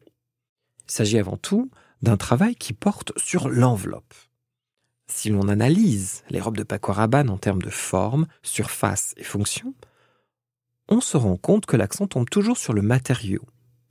Il 0.87 0.93
s'agit 0.93 1.19
avant 1.19 1.35
tout 1.35 1.69
d'un 2.01 2.15
travail 2.15 2.55
qui 2.55 2.71
porte 2.71 3.11
sur 3.19 3.49
l'enveloppe. 3.49 4.13
Si 5.13 5.29
l'on 5.29 5.49
analyse 5.49 6.23
les 6.29 6.39
robes 6.39 6.57
de 6.57 6.63
Paco 6.63 6.93
Rabanne 6.93 7.29
en 7.29 7.37
termes 7.37 7.61
de 7.61 7.69
forme, 7.69 8.27
surface 8.43 9.13
et 9.17 9.23
fonction, 9.23 9.75
on 10.87 11.01
se 11.01 11.17
rend 11.17 11.35
compte 11.37 11.65
que 11.65 11.77
l'accent 11.77 12.07
tombe 12.07 12.29
toujours 12.29 12.57
sur 12.57 12.73
le 12.73 12.81
matériau. 12.81 13.41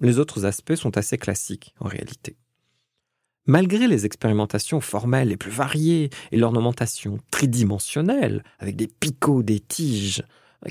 Les 0.01 0.19
autres 0.19 0.47
aspects 0.47 0.75
sont 0.75 0.97
assez 0.97 1.19
classiques 1.19 1.75
en 1.79 1.89
réalité. 1.89 2.37
Malgré 3.47 3.87
les 3.87 4.07
expérimentations 4.07 4.81
formelles 4.81 5.29
les 5.29 5.37
plus 5.37 5.51
variées 5.51 6.11
et 6.33 6.39
l'ornementation 6.39 7.19
tridimensionnelle, 7.31 8.43
avec 8.59 8.77
des 8.77 8.89
picots, 8.89 9.43
des 9.43 9.61
tiges 9.61 10.25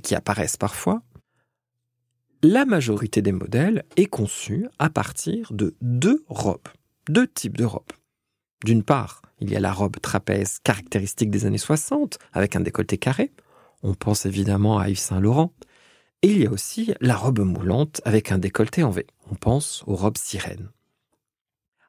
qui 0.03 0.15
apparaissent 0.15 0.57
parfois, 0.57 1.03
la 2.41 2.65
majorité 2.65 3.21
des 3.21 3.33
modèles 3.33 3.85
est 3.97 4.07
conçue 4.07 4.67
à 4.79 4.89
partir 4.89 5.53
de 5.53 5.75
deux 5.81 6.25
robes, 6.27 6.67
deux 7.07 7.27
types 7.27 7.57
de 7.57 7.65
robes. 7.65 7.93
D'une 8.65 8.83
part, 8.83 9.21
il 9.41 9.51
y 9.51 9.55
a 9.55 9.59
la 9.59 9.71
robe 9.71 9.99
trapèze 10.01 10.59
caractéristique 10.63 11.29
des 11.29 11.45
années 11.45 11.57
60, 11.57 12.19
avec 12.33 12.55
un 12.55 12.59
décolleté 12.59 12.97
carré. 12.97 13.31
On 13.83 13.93
pense 13.93 14.25
évidemment 14.25 14.79
à 14.79 14.89
Yves 14.89 14.99
Saint 14.99 15.19
Laurent. 15.19 15.53
Et 16.21 16.31
il 16.31 16.41
y 16.41 16.47
a 16.47 16.51
aussi 16.51 16.93
la 16.99 17.15
robe 17.15 17.39
moulante 17.39 18.01
avec 18.03 18.31
un 18.31 18.37
décolleté 18.37 18.83
en 18.83 18.89
V. 18.89 19.07
On 19.31 19.35
pense 19.35 19.83
aux 19.87 19.95
robes 19.95 20.17
sirènes. 20.17 20.69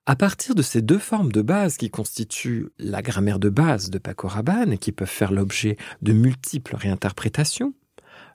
À 0.06 0.16
partir 0.16 0.54
de 0.54 0.62
ces 0.62 0.82
deux 0.82 0.98
formes 0.98 1.32
de 1.32 1.42
base 1.42 1.76
qui 1.76 1.90
constituent 1.90 2.70
la 2.78 3.02
grammaire 3.02 3.38
de 3.38 3.48
base 3.48 3.90
de 3.90 3.98
Paco 3.98 4.28
Rabanne 4.28 4.72
et 4.72 4.78
qui 4.78 4.92
peuvent 4.92 5.08
faire 5.08 5.32
l'objet 5.32 5.76
de 6.02 6.12
multiples 6.12 6.76
réinterprétations, 6.76 7.74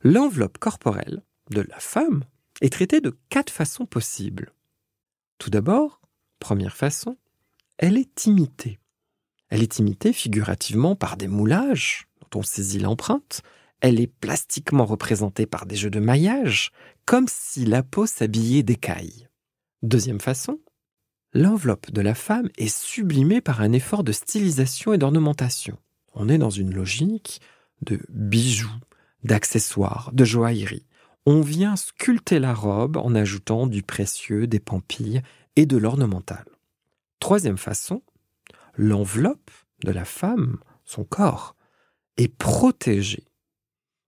l'enveloppe 0.04 0.58
corporelle 0.58 1.24
de 1.52 1.62
la 1.62 1.80
femme 1.80 2.24
est 2.62 2.72
traitée 2.72 3.02
de 3.02 3.18
quatre 3.30 3.52
façons 3.52 3.86
possibles. 3.86 4.54
Tout 5.38 5.50
d'abord, 5.50 6.02
première 6.40 6.76
façon, 6.76 7.18
elle 7.78 7.98
est 7.98 8.26
imitée. 8.26 8.80
Elle 9.50 9.62
est 9.62 9.80
imitée 9.80 10.14
figurativement 10.14 10.96
par 10.96 11.18
des 11.18 11.28
moulages 11.28 12.08
dont 12.22 12.40
on 12.40 12.44
saisit 12.44 12.80
l'empreinte. 12.80 13.42
Elle 13.82 14.00
est 14.00 14.08
plastiquement 14.08 14.86
représentée 14.86 15.46
par 15.46 15.66
des 15.66 15.76
jeux 15.76 15.90
de 15.90 16.00
maillage, 16.00 16.72
comme 17.06 17.28
si 17.28 17.66
la 17.66 17.84
peau 17.84 18.06
s'habillait 18.06 18.64
d'écailles. 18.64 19.28
Deuxième 19.84 20.22
façon, 20.22 20.60
l'enveloppe 21.34 21.92
de 21.92 22.02
la 22.02 22.16
femme 22.16 22.50
est 22.58 22.76
sublimée 22.76 23.42
par 23.42 23.62
un 23.62 23.72
effort 23.74 24.04
de 24.04 24.12
stylisation 24.12 24.94
et 24.94 24.98
d'ornementation. 24.98 25.78
On 26.14 26.30
est 26.30 26.38
dans 26.38 26.50
une 26.50 26.74
logique 26.74 27.42
de 27.82 28.00
bijoux, 28.10 28.72
d'accessoires, 29.24 30.10
de 30.14 30.24
joaillerie. 30.24 30.88
On 31.26 31.42
vient 31.42 31.76
sculpter 31.76 32.40
la 32.40 32.54
robe 32.54 32.98
en 32.98 33.14
ajoutant 33.16 33.68
du 33.68 33.84
précieux, 33.84 34.48
des 34.48 34.60
pampilles 34.60 35.22
et 35.56 35.66
de 35.66 35.78
l'ornemental. 35.78 36.46
Troisième 37.20 37.58
façon, 37.58 38.02
l'enveloppe 38.78 39.52
de 39.84 39.92
la 39.92 40.06
femme, 40.06 40.58
son 40.84 41.04
corps, 41.04 41.56
est 42.18 42.28
protégée. 42.28 43.26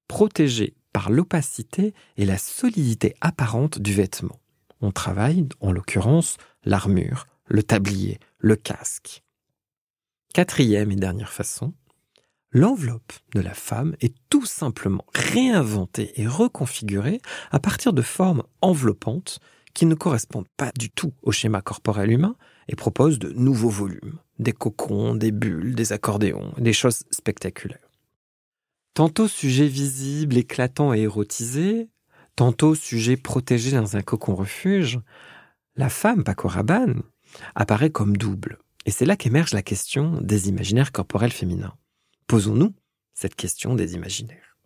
Protégée 0.07 0.75
par 0.93 1.09
l'opacité 1.09 1.93
et 2.15 2.25
la 2.25 2.37
solidité 2.37 3.15
apparente 3.21 3.79
du 3.79 3.93
vêtement. 3.93 4.39
On 4.81 4.91
travaille, 4.91 5.47
en 5.59 5.71
l'occurrence, 5.71 6.37
l'armure, 6.63 7.27
le 7.45 7.63
tablier, 7.63 8.19
le 8.39 8.55
casque. 8.55 9.23
Quatrième 10.33 10.91
et 10.91 10.95
dernière 10.95 11.31
façon, 11.31 11.73
l'enveloppe 12.51 13.13
de 13.33 13.41
la 13.41 13.53
femme 13.53 13.95
est 14.01 14.15
tout 14.29 14.45
simplement 14.45 15.05
réinventée 15.13 16.19
et 16.19 16.27
reconfigurée 16.27 17.21
à 17.51 17.59
partir 17.59 17.93
de 17.93 18.01
formes 18.01 18.43
enveloppantes 18.61 19.39
qui 19.73 19.85
ne 19.85 19.95
correspondent 19.95 20.49
pas 20.57 20.71
du 20.77 20.89
tout 20.89 21.13
au 21.21 21.31
schéma 21.31 21.61
corporel 21.61 22.11
humain 22.11 22.35
et 22.67 22.75
proposent 22.75 23.19
de 23.19 23.31
nouveaux 23.33 23.69
volumes, 23.69 24.19
des 24.39 24.53
cocons, 24.53 25.15
des 25.15 25.31
bulles, 25.31 25.75
des 25.75 25.93
accordéons, 25.93 26.53
des 26.57 26.73
choses 26.73 27.03
spectaculaires. 27.11 27.79
Tantôt 28.93 29.27
sujet 29.27 29.67
visible, 29.67 30.37
éclatant 30.37 30.93
et 30.93 31.01
érotisé, 31.01 31.89
tantôt 32.35 32.75
sujet 32.75 33.17
protégé 33.17 33.71
dans 33.71 33.95
un 33.95 34.01
cocon 34.01 34.35
refuge, 34.35 34.99
la 35.75 35.89
femme 35.89 36.23
Paco 36.23 36.47
Rabanne 36.47 37.03
apparaît 37.55 37.89
comme 37.89 38.17
double. 38.17 38.57
Et 38.85 38.91
c'est 38.91 39.05
là 39.05 39.15
qu'émerge 39.15 39.53
la 39.53 39.61
question 39.61 40.19
des 40.21 40.49
imaginaires 40.49 40.91
corporels 40.91 41.31
féminins. 41.31 41.75
Posons-nous 42.27 42.73
cette 43.13 43.35
question 43.35 43.75
des 43.75 43.95
imaginaires. 43.95 44.57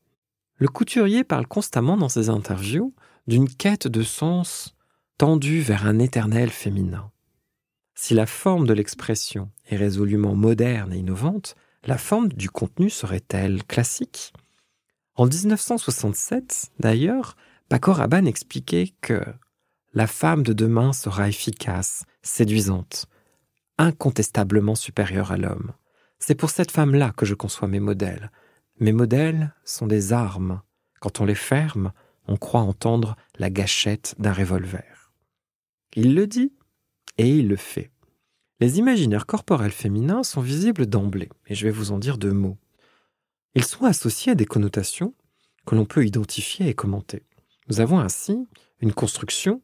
Le 0.57 0.67
couturier 0.67 1.23
parle 1.23 1.47
constamment 1.47 1.97
dans 1.97 2.09
ses 2.09 2.29
interviews 2.29 2.93
d'une 3.27 3.49
quête 3.49 3.87
de 3.87 4.03
sens 4.03 4.75
tendue 5.17 5.61
vers 5.61 5.87
un 5.87 5.99
éternel 5.99 6.49
féminin. 6.49 7.11
Si 8.03 8.15
la 8.15 8.25
forme 8.25 8.65
de 8.65 8.73
l'expression 8.73 9.51
est 9.67 9.75
résolument 9.75 10.33
moderne 10.33 10.91
et 10.91 10.97
innovante, 10.97 11.55
la 11.85 11.99
forme 11.99 12.29
du 12.29 12.49
contenu 12.49 12.89
serait-elle 12.89 13.63
classique? 13.63 14.33
En 15.13 15.27
1967, 15.27 16.71
d'ailleurs, 16.79 17.37
Paco 17.69 17.93
Rabanne 17.93 18.25
expliquait 18.25 18.95
que 19.01 19.23
la 19.93 20.07
femme 20.07 20.41
de 20.41 20.51
demain 20.51 20.93
sera 20.93 21.29
efficace, 21.29 22.05
séduisante, 22.23 23.05
incontestablement 23.77 24.73
supérieure 24.73 25.31
à 25.31 25.37
l'homme. 25.37 25.71
C'est 26.17 26.33
pour 26.33 26.49
cette 26.49 26.71
femme-là 26.71 27.13
que 27.15 27.27
je 27.27 27.35
conçois 27.35 27.67
mes 27.67 27.79
modèles. 27.79 28.31
Mes 28.79 28.93
modèles 28.93 29.53
sont 29.63 29.85
des 29.85 30.11
armes. 30.11 30.63
Quand 31.01 31.21
on 31.21 31.25
les 31.25 31.35
ferme, 31.35 31.93
on 32.27 32.35
croit 32.35 32.61
entendre 32.61 33.15
la 33.37 33.51
gâchette 33.51 34.15
d'un 34.17 34.33
revolver. 34.33 35.13
Il 35.95 36.15
le 36.15 36.25
dit 36.25 36.51
et 37.19 37.29
il 37.29 37.47
le 37.47 37.57
fait. 37.57 37.90
Les 38.61 38.77
imaginaires 38.77 39.25
corporels 39.25 39.71
féminins 39.71 40.21
sont 40.21 40.39
visibles 40.39 40.85
d'emblée, 40.85 41.29
et 41.47 41.55
je 41.55 41.65
vais 41.65 41.71
vous 41.71 41.91
en 41.91 41.97
dire 41.97 42.19
deux 42.19 42.31
mots. 42.31 42.59
Ils 43.55 43.65
sont 43.65 43.85
associés 43.85 44.33
à 44.33 44.35
des 44.35 44.45
connotations 44.45 45.15
que 45.65 45.73
l'on 45.73 45.85
peut 45.85 46.05
identifier 46.05 46.69
et 46.69 46.75
commenter. 46.75 47.23
Nous 47.69 47.79
avons 47.79 47.97
ainsi 47.97 48.37
une 48.79 48.93
construction 48.93 49.63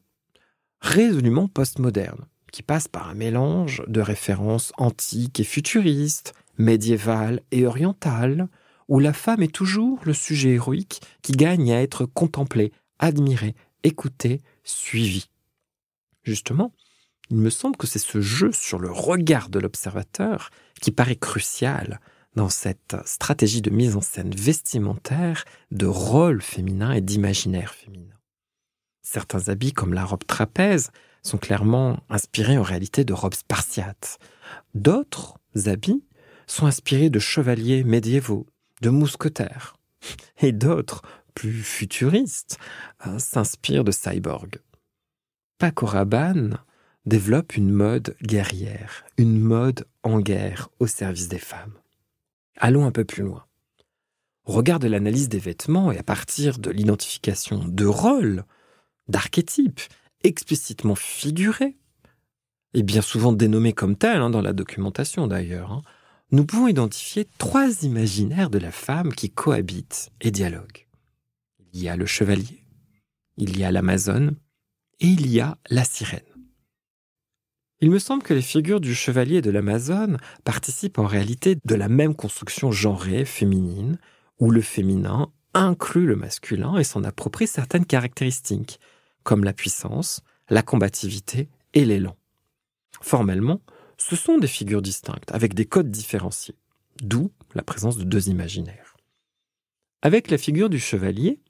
résolument 0.82 1.48
postmoderne, 1.48 2.26
qui 2.52 2.64
passe 2.64 2.88
par 2.88 3.08
un 3.08 3.14
mélange 3.14 3.84
de 3.88 4.02
références 4.02 4.74
antiques 4.80 5.40
et 5.40 5.44
futuristes, 5.44 6.34
médiévales 6.58 7.42
et 7.52 7.68
orientales, 7.68 8.48
où 8.88 9.00
la 9.00 9.14
femme 9.14 9.44
est 9.44 9.54
toujours 9.54 10.00
le 10.06 10.14
sujet 10.14 10.54
héroïque 10.54 11.02
qui 11.22 11.34
gagne 11.34 11.72
à 11.72 11.84
être 11.84 12.06
contemplé, 12.08 12.72
admiré, 12.98 13.54
écouté, 13.84 14.42
suivi. 14.64 15.30
Justement, 16.24 16.74
il 17.30 17.38
me 17.38 17.50
semble 17.50 17.78
que 17.78 17.88
c'est 17.88 18.00
ce 18.00 18.22
jeu 18.22 18.52
sur 18.52 18.80
le 18.80 18.92
regard 18.92 19.50
de 19.50 19.60
l'observateur 19.60 20.50
qui 20.82 20.92
paraît 20.92 21.16
crucial 21.16 22.00
dans 22.36 22.50
cette 22.50 22.96
stratégie 23.06 23.62
de 23.62 23.70
mise 23.70 23.96
en 23.96 24.02
scène 24.02 24.34
vestimentaire 24.34 25.44
de 25.72 25.88
rôle 25.88 26.42
féminin 26.42 26.92
et 26.92 27.02
d'imaginaire 27.02 27.74
féminin. 27.74 28.14
Certains 29.02 29.50
habits, 29.50 29.74
comme 29.74 29.94
la 29.94 30.06
robe 30.06 30.26
trapèze, 30.26 30.92
sont 31.24 31.38
clairement 31.38 32.00
inspirés 32.10 32.58
en 32.58 32.64
réalité 32.64 33.04
de 33.04 33.14
robes 33.14 33.34
spartiates. 33.34 34.20
D'autres 34.76 35.40
habits 35.66 36.04
sont 36.46 36.66
inspirés 36.66 37.10
de 37.10 37.20
chevaliers 37.20 37.84
médiévaux, 37.84 38.46
de 38.82 38.90
mousquetaires. 38.90 39.76
Et 40.42 40.52
d'autres, 40.52 41.02
plus 41.34 41.64
futuristes, 41.64 42.58
euh, 43.08 43.20
s'inspirent 43.20 43.84
de 43.84 43.92
cyborgs. 43.92 44.60
Paco 45.58 45.86
Rabanne 45.86 46.60
développe 47.08 47.56
une 47.56 47.72
mode 47.72 48.18
guerrière, 48.22 49.06
une 49.18 49.40
mode 49.40 49.86
en 50.04 50.20
guerre 50.20 50.70
au 50.80 50.88
service 50.88 51.30
des 51.30 51.40
femmes. 51.40 51.74
Allons 52.58 52.86
un 52.86 52.92
peu 52.92 53.06
plus 53.06 53.24
loin. 53.24 53.46
Au 54.46 54.52
regard 54.52 54.80
de 54.80 54.88
l'analyse 54.88 55.30
des 55.30 55.40
vêtements 55.40 55.92
et 55.92 55.98
à 55.98 56.04
partir 56.04 56.60
de 56.60 56.70
l'identification 56.70 57.64
de 57.66 57.86
rôles, 57.86 58.44
d'archétypes 59.08 59.80
explicitement 60.24 60.96
figurés, 60.96 61.78
et 62.74 62.84
bien 62.84 63.02
souvent 63.02 63.32
dénommés 63.32 63.74
comme 63.74 63.96
tels 63.96 64.22
hein, 64.22 64.30
dans 64.30 64.42
la 64.42 64.54
documentation 64.54 65.28
d'ailleurs, 65.28 65.72
hein, 65.72 65.82
nous 66.32 66.46
pouvons 66.46 66.68
identifier 66.68 67.26
trois 67.38 67.84
imaginaires 67.84 68.50
de 68.50 68.60
la 68.60 68.72
femme 68.72 69.14
qui 69.14 69.30
cohabitent 69.30 70.10
et 70.20 70.32
dialoguent. 70.32 70.88
Il 71.72 71.82
y 71.82 71.88
a 71.88 71.96
le 71.96 72.06
chevalier, 72.06 72.66
il 73.38 73.58
y 73.58 73.64
a 73.64 73.72
l'Amazone 73.72 74.36
et 75.00 75.08
il 75.08 75.32
y 75.32 75.40
a 75.40 75.58
la 75.70 75.86
sirène. 75.86 76.37
Il 77.80 77.92
me 77.92 78.00
semble 78.00 78.24
que 78.24 78.34
les 78.34 78.42
figures 78.42 78.80
du 78.80 78.96
chevalier 78.96 79.42
de 79.42 79.52
l'Amazone 79.52 80.18
participent 80.44 80.98
en 80.98 81.06
réalité 81.06 81.58
de 81.64 81.76
la 81.76 81.90
même 81.90 82.16
construction 82.16 82.72
genrée 82.72 83.24
féminine, 83.24 84.00
où 84.40 84.50
le 84.50 84.62
féminin 84.62 85.32
inclut 85.54 86.08
le 86.08 86.16
masculin 86.16 86.78
et 86.78 86.84
s'en 86.84 87.04
approprie 87.04 87.46
certaines 87.46 87.86
caractéristiques, 87.86 88.80
comme 89.24 89.44
la 89.44 89.54
puissance, 89.54 90.22
la 90.50 90.64
combativité 90.64 91.50
et 91.74 91.86
l'élan. 91.86 92.16
Formellement, 93.02 93.62
ce 93.98 94.16
sont 94.16 94.40
des 94.40 94.48
figures 94.48 94.82
distinctes, 94.82 95.32
avec 95.32 95.54
des 95.54 95.66
codes 95.66 95.92
différenciés, 95.92 96.56
d'où 97.04 97.32
la 97.54 97.64
présence 97.64 97.98
de 97.98 98.04
deux 98.04 98.30
imaginaires. 98.30 98.98
Avec 100.02 100.32
la 100.32 100.40
figure 100.40 100.70
du 100.70 100.80
chevalier, 100.80 101.42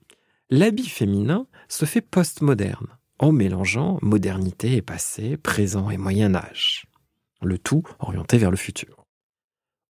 l'habit 0.50 0.88
féminin 0.88 1.46
se 1.68 1.86
fait 1.86 2.00
postmoderne, 2.02 2.88
en 3.18 3.32
mélangeant 3.32 3.98
modernité 4.02 4.76
et 4.76 4.82
passé, 4.82 5.36
présent 5.36 5.90
et 5.90 5.96
Moyen 5.96 6.34
Âge, 6.34 6.86
le 7.42 7.58
tout 7.58 7.82
orienté 7.98 8.38
vers 8.38 8.50
le 8.50 8.56
futur. 8.56 9.04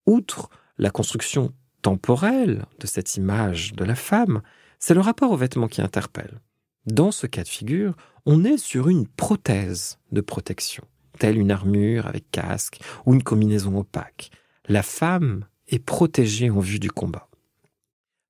Outre 0.06 0.48
la 0.78 0.90
construction 0.90 1.52
temporelle 1.82 2.64
de 2.80 2.86
cette 2.86 3.16
image 3.16 3.74
de 3.74 3.84
la 3.84 3.94
femme, 3.94 4.42
c'est 4.78 4.94
le 4.94 5.00
rapport 5.00 5.30
aux 5.30 5.36
vêtements 5.36 5.68
qui 5.68 5.82
interpelle. 5.82 6.40
Dans 6.86 7.10
ce 7.10 7.26
cas 7.26 7.42
de 7.42 7.48
figure, 7.48 7.96
on 8.24 8.44
est 8.44 8.58
sur 8.58 8.88
une 8.88 9.06
prothèse 9.06 9.98
de 10.12 10.20
protection, 10.20 10.84
telle 11.18 11.38
une 11.38 11.50
armure 11.50 12.06
avec 12.06 12.30
casque 12.30 12.80
ou 13.04 13.14
une 13.14 13.22
combinaison 13.22 13.76
opaque. 13.78 14.30
La 14.66 14.82
femme 14.82 15.46
est 15.68 15.78
protégée 15.78 16.50
en 16.50 16.60
vue 16.60 16.78
du 16.78 16.90
combat. 16.90 17.28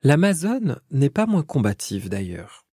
L'Amazone 0.03 0.81
n'est 0.90 1.11
pas 1.11 1.27
moins 1.27 1.42
combative 1.42 2.09
d'ailleurs 2.09 2.67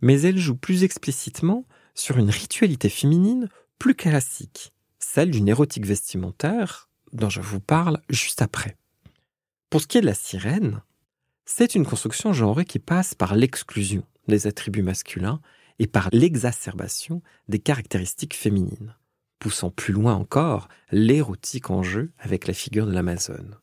mais 0.00 0.20
elle 0.22 0.38
joue 0.38 0.56
plus 0.56 0.84
explicitement 0.84 1.64
sur 1.94 2.18
une 2.18 2.30
ritualité 2.30 2.88
féminine 2.88 3.48
plus 3.78 3.94
classique, 3.94 4.72
celle 4.98 5.30
d'une 5.30 5.48
érotique 5.48 5.86
vestimentaire 5.86 6.88
dont 7.12 7.30
je 7.30 7.40
vous 7.40 7.60
parle 7.60 8.00
juste 8.08 8.42
après. 8.42 8.76
Pour 9.70 9.80
ce 9.80 9.86
qui 9.86 9.98
est 9.98 10.02
de 10.02 10.06
la 10.06 10.14
sirène, 10.14 10.82
c'est 11.44 11.74
une 11.74 11.86
construction 11.86 12.32
genrée 12.32 12.64
qui 12.64 12.78
passe 12.78 13.14
par 13.14 13.34
l'exclusion 13.34 14.04
des 14.28 14.46
attributs 14.46 14.82
masculins 14.82 15.40
et 15.78 15.86
par 15.86 16.08
l'exacerbation 16.12 17.22
des 17.48 17.58
caractéristiques 17.58 18.34
féminines, 18.34 18.94
poussant 19.38 19.70
plus 19.70 19.92
loin 19.92 20.14
encore 20.14 20.68
l'érotique 20.90 21.70
en 21.70 21.82
jeu 21.82 22.12
avec 22.18 22.46
la 22.46 22.54
figure 22.54 22.86
de 22.86 22.92
l'Amazone. 22.92 23.56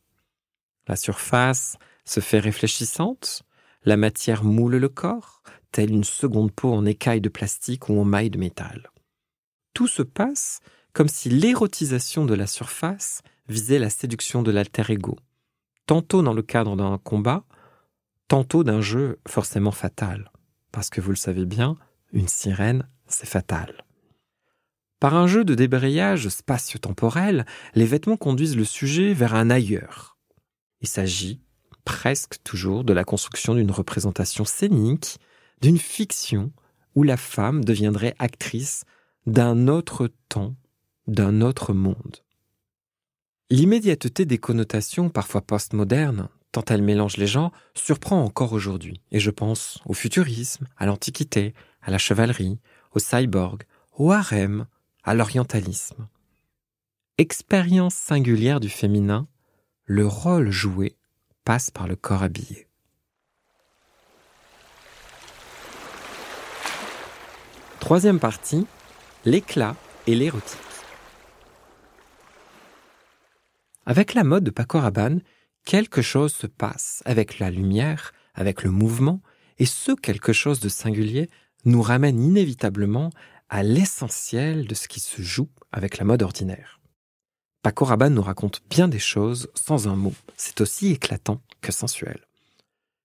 La 0.87 0.95
surface 0.95 1.77
se 2.05 2.19
fait 2.19 2.39
réfléchissante, 2.39 3.43
la 3.83 3.97
matière 3.97 4.43
moule 4.43 4.77
le 4.77 4.89
corps, 4.89 5.43
une 5.83 6.03
seconde 6.03 6.51
peau 6.51 6.73
en 6.73 6.85
écaille 6.85 7.21
de 7.21 7.29
plastique 7.29 7.89
ou 7.89 7.99
en 7.99 8.05
maille 8.05 8.29
de 8.29 8.37
métal. 8.37 8.89
Tout 9.73 9.87
se 9.87 10.01
passe 10.01 10.59
comme 10.93 11.09
si 11.09 11.29
l'érotisation 11.29 12.25
de 12.25 12.33
la 12.33 12.47
surface 12.47 13.21
visait 13.49 13.79
la 13.79 13.89
séduction 13.89 14.41
de 14.41 14.51
l'alter 14.51 14.89
ego, 14.89 15.17
tantôt 15.85 16.21
dans 16.21 16.33
le 16.33 16.41
cadre 16.41 16.75
d'un 16.75 16.97
combat, 16.97 17.43
tantôt 18.27 18.63
d'un 18.63 18.81
jeu 18.81 19.19
forcément 19.27 19.71
fatal, 19.71 20.31
parce 20.71 20.89
que 20.89 21.01
vous 21.01 21.11
le 21.11 21.17
savez 21.17 21.45
bien, 21.45 21.77
une 22.13 22.29
sirène, 22.29 22.87
c'est 23.07 23.27
fatal. 23.27 23.83
Par 24.99 25.15
un 25.15 25.27
jeu 25.27 25.43
de 25.43 25.53
débrayage 25.53 26.29
spatio-temporel, 26.29 27.45
les 27.75 27.85
vêtements 27.85 28.17
conduisent 28.17 28.55
le 28.55 28.63
sujet 28.63 29.13
vers 29.13 29.35
un 29.35 29.49
ailleurs. 29.49 30.17
Il 30.81 30.87
s'agit 30.87 31.41
presque 31.83 32.41
toujours 32.43 32.83
de 32.83 32.93
la 32.93 33.03
construction 33.03 33.53
d'une 33.53 33.71
représentation 33.71 34.45
scénique 34.45 35.19
d'une 35.65 35.79
fiction 35.79 36.51
où 36.93 37.01
la 37.01 37.17
femme 37.17 37.65
deviendrait 37.65 38.13
actrice 38.19 38.85
d'un 39.25 39.67
autre 39.67 40.11
temps, 40.29 40.55
d'un 41.07 41.41
autre 41.41 41.73
monde. 41.73 42.17
L'immédiateté 43.49 44.27
des 44.27 44.37
connotations, 44.37 45.09
parfois 45.09 45.41
postmodernes, 45.41 46.29
tant 46.51 46.63
elle 46.69 46.83
mélange 46.83 47.17
les 47.17 47.25
gens, 47.25 47.51
surprend 47.73 48.23
encore 48.23 48.53
aujourd'hui, 48.53 49.01
et 49.11 49.19
je 49.19 49.31
pense 49.31 49.79
au 49.87 49.95
futurisme, 49.95 50.67
à 50.77 50.85
l'Antiquité, 50.85 51.55
à 51.81 51.89
la 51.89 51.97
chevalerie, 51.97 52.59
au 52.91 52.99
cyborg, 52.99 53.63
au 53.97 54.11
harem, 54.11 54.67
à 55.03 55.15
l'orientalisme. 55.15 56.07
Expérience 57.17 57.95
singulière 57.95 58.59
du 58.59 58.69
féminin, 58.69 59.27
le 59.85 60.05
rôle 60.05 60.51
joué 60.51 60.95
passe 61.43 61.71
par 61.71 61.87
le 61.87 61.95
corps 61.95 62.21
habillé. 62.21 62.64
Troisième 67.85 68.19
partie, 68.19 68.65
l'éclat 69.25 69.75
et 70.07 70.15
l'érotique. 70.15 70.57
Avec 73.85 74.15
la 74.15 74.23
mode 74.23 74.43
de 74.43 74.49
Paco 74.49 74.79
quelque 75.65 76.01
chose 76.01 76.33
se 76.33 76.47
passe 76.47 77.03
avec 77.05 77.37
la 77.37 77.51
lumière, 77.51 78.11
avec 78.33 78.63
le 78.63 78.71
mouvement, 78.71 79.21
et 79.59 79.67
ce 79.67 79.91
quelque 79.91 80.33
chose 80.33 80.59
de 80.61 80.67
singulier 80.67 81.29
nous 81.65 81.83
ramène 81.83 82.19
inévitablement 82.23 83.11
à 83.49 83.61
l'essentiel 83.61 84.65
de 84.65 84.73
ce 84.73 84.87
qui 84.87 84.99
se 84.99 85.21
joue 85.21 85.51
avec 85.71 85.99
la 85.99 86.05
mode 86.05 86.23
ordinaire. 86.23 86.79
Paco 87.61 87.85
nous 88.09 88.23
raconte 88.23 88.63
bien 88.67 88.87
des 88.87 88.97
choses 88.97 89.51
sans 89.53 89.87
un 89.87 89.95
mot. 89.95 90.15
C'est 90.37 90.59
aussi 90.59 90.87
éclatant 90.93 91.39
que 91.61 91.71
sensuel. 91.71 92.25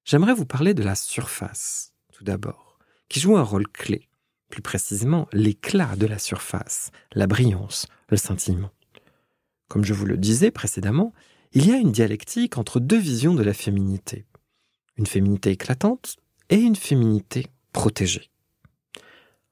J'aimerais 0.07 0.33
vous 0.33 0.47
parler 0.47 0.73
de 0.73 0.83
la 0.83 0.95
surface, 0.95 1.93
tout 2.15 2.25
d'abord, 2.25 2.79
qui 3.11 3.21
joue 3.21 3.37
un 3.37 3.43
rôle 3.43 3.69
clé 3.69 4.07
plus 4.51 4.63
précisément 4.63 5.29
l'éclat 5.33 5.97
de 5.97 6.07
la 6.07 6.19
surface, 6.19 6.91
la 7.13 7.27
brillance, 7.27 7.87
le 8.09 8.17
scintillement. 8.17 8.71
Comme 9.69 9.85
je 9.85 9.95
vous 9.95 10.07
le 10.07 10.17
disais 10.17 10.51
précédemment, 10.51 11.15
il 11.53 11.67
y 11.67 11.73
a 11.73 11.77
une 11.77 11.93
dialectique 11.93 12.59
entre 12.59 12.81
deux 12.81 12.99
visions 12.99 13.35
de 13.35 13.43
la 13.43 13.55
féminité. 13.55 14.27
Une 14.97 15.07
féminité 15.07 15.51
éclatante 15.51 16.17
et 16.51 16.57
une 16.57 16.77
féminité 16.77 17.47
protégée. 17.73 18.31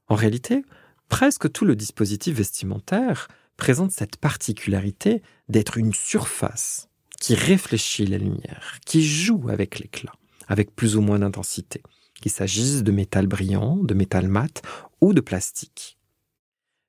En 0.08 0.14
réalité, 0.14 0.64
presque 1.08 1.50
tout 1.50 1.64
le 1.64 1.76
dispositif 1.76 2.36
vestimentaire 2.36 3.28
présente 3.56 3.92
cette 3.92 4.16
particularité 4.16 5.22
d'être 5.48 5.78
une 5.78 5.94
surface 5.94 6.88
qui 7.20 7.34
réfléchit 7.34 8.06
la 8.06 8.18
lumière, 8.18 8.78
qui 8.86 9.06
joue 9.06 9.48
avec 9.48 9.78
l'éclat, 9.78 10.14
avec 10.46 10.74
plus 10.74 10.96
ou 10.96 11.00
moins 11.00 11.18
d'intensité, 11.18 11.82
qu'il 12.20 12.30
s'agisse 12.30 12.82
de 12.82 12.92
métal 12.92 13.26
brillant, 13.26 13.76
de 13.76 13.94
métal 13.94 14.28
mat 14.28 14.62
ou 15.00 15.12
de 15.12 15.20
plastique. 15.20 15.98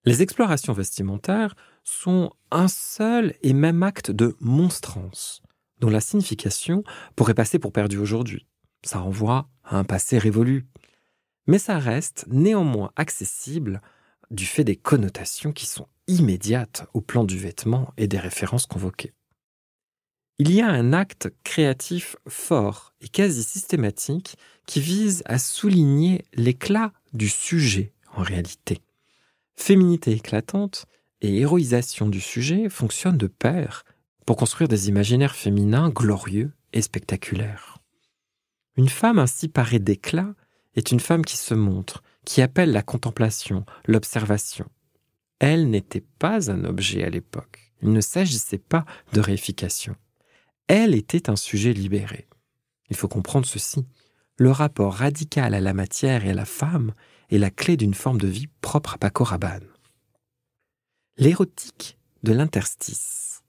Les 0.06 0.22
explorations 0.22 0.74
vestimentaires 0.74 1.56
sont 1.84 2.32
un 2.52 2.68
seul 2.68 3.36
et 3.42 3.54
même 3.54 3.84
acte 3.84 4.12
de 4.12 4.36
monstrance, 4.40 5.42
dont 5.80 5.90
la 5.90 6.02
signification 6.02 6.84
pourrait 7.16 7.34
passer 7.34 7.60
pour 7.60 7.72
perdue 7.72 7.98
aujourd'hui. 7.98 8.48
Ça 8.84 9.00
renvoie 9.00 9.50
à 9.64 9.78
un 9.78 9.84
passé 9.84 10.18
révolu. 10.18 10.68
Mais 11.48 11.60
ça 11.60 11.80
reste 11.80 12.26
néanmoins 12.30 12.92
accessible 12.96 13.82
du 14.32 14.46
fait 14.46 14.64
des 14.64 14.76
connotations 14.76 15.52
qui 15.52 15.66
sont 15.66 15.88
immédiates 16.08 16.88
au 16.94 17.02
plan 17.02 17.24
du 17.24 17.38
vêtement 17.38 17.94
et 17.98 18.08
des 18.08 18.20
références 18.20 18.68
convoquées. 18.68 19.14
Il 20.38 20.54
y 20.54 20.62
a 20.62 20.68
un 20.68 20.94
acte 20.94 21.30
créatif 21.44 22.16
fort 22.28 22.94
et 23.02 23.10
quasi 23.10 23.44
systématique 23.44 24.38
qui 24.70 24.82
vise 24.82 25.24
à 25.26 25.40
souligner 25.40 26.26
l'éclat 26.36 26.94
du 27.14 27.28
sujet 27.28 27.92
en 28.14 28.22
réalité. 28.22 28.84
Féminité 29.56 30.12
éclatante 30.12 30.86
et 31.22 31.40
héroïsation 31.40 32.08
du 32.08 32.22
sujet 32.22 32.70
fonctionnent 32.70 33.18
de 33.18 33.26
pair 33.26 33.84
pour 34.28 34.38
construire 34.38 34.68
des 34.68 34.88
imaginaires 34.88 35.36
féminins 35.36 35.90
glorieux 35.90 36.52
et 36.72 36.84
spectaculaires. 36.84 37.80
Une 38.78 38.90
femme 38.90 39.18
ainsi 39.18 39.48
parée 39.48 39.80
d'éclat 39.80 40.36
est 40.76 40.92
une 40.92 41.00
femme 41.00 41.26
qui 41.26 41.38
se 41.38 41.56
montre, 41.56 42.04
qui 42.24 42.44
appelle 42.44 42.72
la 42.72 42.84
contemplation, 42.84 43.66
l'observation. 43.88 44.70
Elle 45.40 45.72
n'était 45.72 46.06
pas 46.20 46.52
un 46.52 46.64
objet 46.64 47.04
à 47.04 47.10
l'époque. 47.10 47.74
Il 47.82 47.92
ne 47.92 48.02
s'agissait 48.02 48.60
pas 48.60 48.86
de 49.14 49.20
réification. 49.20 49.96
Elle 50.68 50.94
était 50.94 51.32
un 51.32 51.36
sujet 51.36 51.74
libéré. 51.74 52.28
Il 52.92 52.96
faut 52.96 53.08
comprendre 53.08 53.48
ceci. 53.48 53.84
Le 54.40 54.52
rapport 54.52 54.94
radical 54.94 55.54
à 55.54 55.60
la 55.60 55.74
matière 55.74 56.26
et 56.26 56.30
à 56.30 56.34
la 56.34 56.46
femme 56.46 56.94
est 57.30 57.38
la 57.38 57.50
clé 57.50 57.76
d'une 57.76 57.94
forme 57.94 58.22
de 58.22 58.28
vie 58.30 58.48
propre 58.62 58.94
à 58.94 58.98
Paco. 58.98 59.26
L'érotique 61.18 61.98
de 62.24 62.32
l'interstice. 62.32 63.44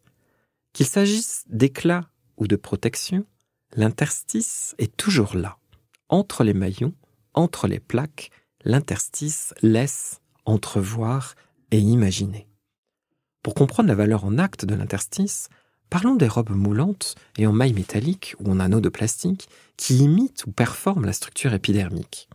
Qu'il 0.73 0.87
s'agisse 0.87 1.45
d'éclat 1.49 2.11
ou 2.39 2.49
de 2.49 2.57
protection, 2.57 3.25
l'interstice 3.77 4.75
est 4.79 4.97
toujours 4.97 5.37
là. 5.37 5.59
Entre 6.09 6.43
les 6.43 6.55
maillons, 6.55 6.95
entre 7.35 7.69
les 7.69 7.79
plaques, 7.79 8.33
l'interstice 8.65 9.55
laisse 9.63 10.21
entrevoir 10.45 11.37
et 11.71 11.79
imaginer. 11.79 12.49
Pour 13.45 13.55
comprendre 13.55 13.89
la 13.89 13.95
valeur 13.95 14.25
en 14.25 14.39
acte 14.39 14.65
de 14.65 14.75
l'interstice, 14.75 15.51
Parlons 15.91 16.15
des 16.15 16.29
robes 16.29 16.51
moulantes 16.51 17.17
et 17.37 17.49
en 17.49 17.53
maille 17.53 17.73
métallique 17.73 18.37
ou 18.39 18.53
en 18.53 18.61
anneaux 18.61 18.81
de 18.81 18.89
plastique 18.89 19.49
qui 19.77 19.99
imitent 19.99 20.47
ou 20.47 20.53
performent 20.53 21.05
la 21.05 21.13
structure 21.13 21.53
épidermique. 21.53 22.29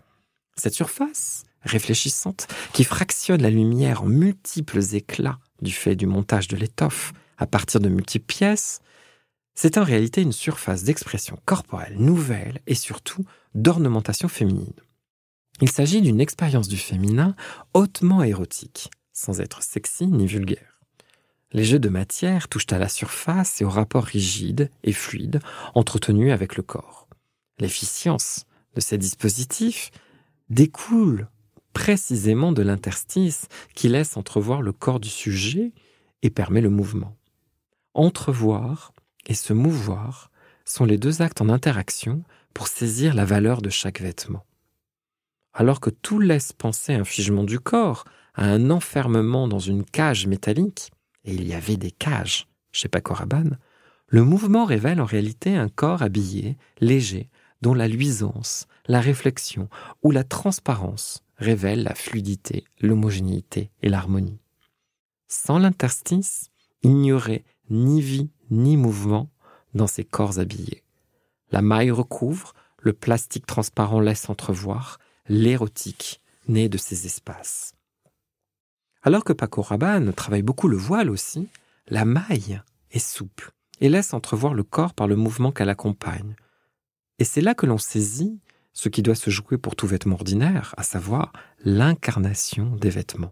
Cette 0.57 0.73
surface, 0.73 1.45
réfléchissante, 1.61 2.47
qui 2.73 2.83
fractionne 2.83 3.41
la 3.41 3.49
lumière 3.49 4.03
en 4.03 4.07
multiples 4.07 4.83
éclats 4.93 5.39
du 5.61 5.71
fait 5.71 5.95
du 5.95 6.05
montage 6.05 6.49
de 6.49 6.57
l'étoffe 6.57 7.13
à 7.37 7.47
partir 7.47 7.79
de 7.79 7.87
multiples 7.87 8.25
pièces, 8.25 8.81
c'est 9.55 9.77
en 9.77 9.83
réalité 9.85 10.21
une 10.21 10.33
surface 10.33 10.83
d'expression 10.83 11.39
corporelle 11.45 11.97
nouvelle 11.97 12.59
et 12.67 12.75
surtout 12.75 13.23
d'ornementation 13.53 14.27
féminine. 14.27 14.73
Il 15.61 15.71
s'agit 15.71 16.01
d'une 16.01 16.19
expérience 16.19 16.67
du 16.67 16.77
féminin 16.77 17.35
hautement 17.73 18.21
érotique, 18.21 18.91
sans 19.13 19.39
être 19.39 19.63
sexy 19.63 20.07
ni 20.07 20.27
vulgaire. 20.27 20.74
Les 21.55 21.63
jeux 21.63 21.79
de 21.79 21.87
matière 21.87 22.49
touchent 22.49 22.73
à 22.73 22.79
la 22.79 22.89
surface 22.89 23.61
et 23.61 23.63
au 23.63 23.69
rapport 23.69 24.03
rigide 24.03 24.69
et 24.83 24.91
fluide 24.91 25.39
entretenu 25.73 26.33
avec 26.33 26.57
le 26.57 26.63
corps. 26.63 27.07
L'efficience 27.59 28.43
de 28.73 28.81
ces 28.81 28.97
dispositifs 28.97 29.89
découle 30.49 31.29
précisément 31.71 32.51
de 32.51 32.61
l'interstice 32.61 33.47
qui 33.73 33.87
laisse 33.87 34.17
entrevoir 34.17 34.61
le 34.61 34.73
corps 34.73 34.99
du 34.99 35.07
sujet 35.07 35.71
et 36.23 36.29
permet 36.29 36.59
le 36.59 36.69
mouvement. 36.69 37.15
Entrevoir 37.93 38.91
et 39.25 39.33
se 39.33 39.53
mouvoir 39.53 40.31
sont 40.65 40.83
les 40.83 40.97
deux 40.97 41.21
actes 41.21 41.39
en 41.39 41.47
interaction 41.47 42.25
pour 42.53 42.67
saisir 42.67 43.13
la 43.13 43.23
valeur 43.23 43.61
de 43.61 43.69
chaque 43.69 44.01
vêtement. 44.01 44.43
Alors 45.53 45.79
que 45.79 45.89
tout 45.89 46.19
laisse 46.19 46.51
penser 46.51 46.95
un 46.95 47.05
figement 47.05 47.45
du 47.45 47.61
corps, 47.61 48.03
à 48.33 48.43
un 48.43 48.69
enfermement 48.71 49.47
dans 49.47 49.59
une 49.59 49.85
cage 49.85 50.27
métallique, 50.27 50.91
et 51.25 51.33
il 51.33 51.45
y 51.45 51.53
avait 51.53 51.77
des 51.77 51.91
cages 51.91 52.47
chez 52.71 52.87
Paco 52.87 53.13
Rabanne, 53.13 53.57
le 54.07 54.23
mouvement 54.23 54.65
révèle 54.65 55.01
en 55.01 55.05
réalité 55.05 55.55
un 55.55 55.69
corps 55.69 56.01
habillé, 56.01 56.57
léger, 56.79 57.29
dont 57.61 57.73
la 57.73 57.87
luisance, 57.87 58.67
la 58.87 59.01
réflexion 59.01 59.69
ou 60.03 60.11
la 60.11 60.23
transparence 60.23 61.23
révèlent 61.37 61.83
la 61.83 61.95
fluidité, 61.95 62.65
l'homogénéité 62.79 63.71
et 63.81 63.89
l'harmonie. 63.89 64.39
Sans 65.27 65.57
l'interstice, 65.57 66.51
il 66.83 66.95
n'y 66.97 67.11
aurait 67.11 67.43
ni 67.69 68.01
vie 68.01 68.29
ni 68.51 68.77
mouvement 68.77 69.29
dans 69.73 69.87
ces 69.87 70.05
corps 70.05 70.39
habillés. 70.39 70.83
La 71.51 71.61
maille 71.61 71.91
recouvre, 71.91 72.53
le 72.79 72.93
plastique 72.93 73.47
transparent 73.47 73.99
laisse 73.99 74.29
entrevoir 74.29 74.99
l'érotique 75.27 76.21
né 76.47 76.69
de 76.69 76.77
ces 76.77 77.05
espaces. 77.07 77.73
Alors 79.05 79.23
que 79.23 79.33
Paco 79.33 79.61
Rabanne 79.61 80.13
travaille 80.13 80.41
beaucoup 80.41 80.67
le 80.67 80.77
voile 80.77 81.11
aussi, 81.11 81.47
la 81.89 82.05
maille 82.05 82.59
est 82.89 82.97
souple 82.97 83.51
et 83.79 83.87
laisse 83.87 84.15
entrevoir 84.15 84.55
le 84.55 84.63
corps 84.63 84.95
par 84.95 85.07
le 85.07 85.15
mouvement 85.15 85.51
qu'elle 85.51 85.69
accompagne. 85.69 86.35
Et 87.19 87.23
c'est 87.23 87.41
là 87.41 87.53
que 87.53 87.67
l'on 87.67 87.77
saisit 87.77 88.39
ce 88.73 88.89
qui 88.89 89.03
doit 89.03 89.13
se 89.13 89.29
jouer 89.29 89.59
pour 89.59 89.75
tout 89.75 89.85
vêtement 89.85 90.15
ordinaire, 90.15 90.73
à 90.75 90.81
savoir 90.81 91.33
l'incarnation 91.63 92.75
des 92.77 92.89
vêtements. 92.89 93.31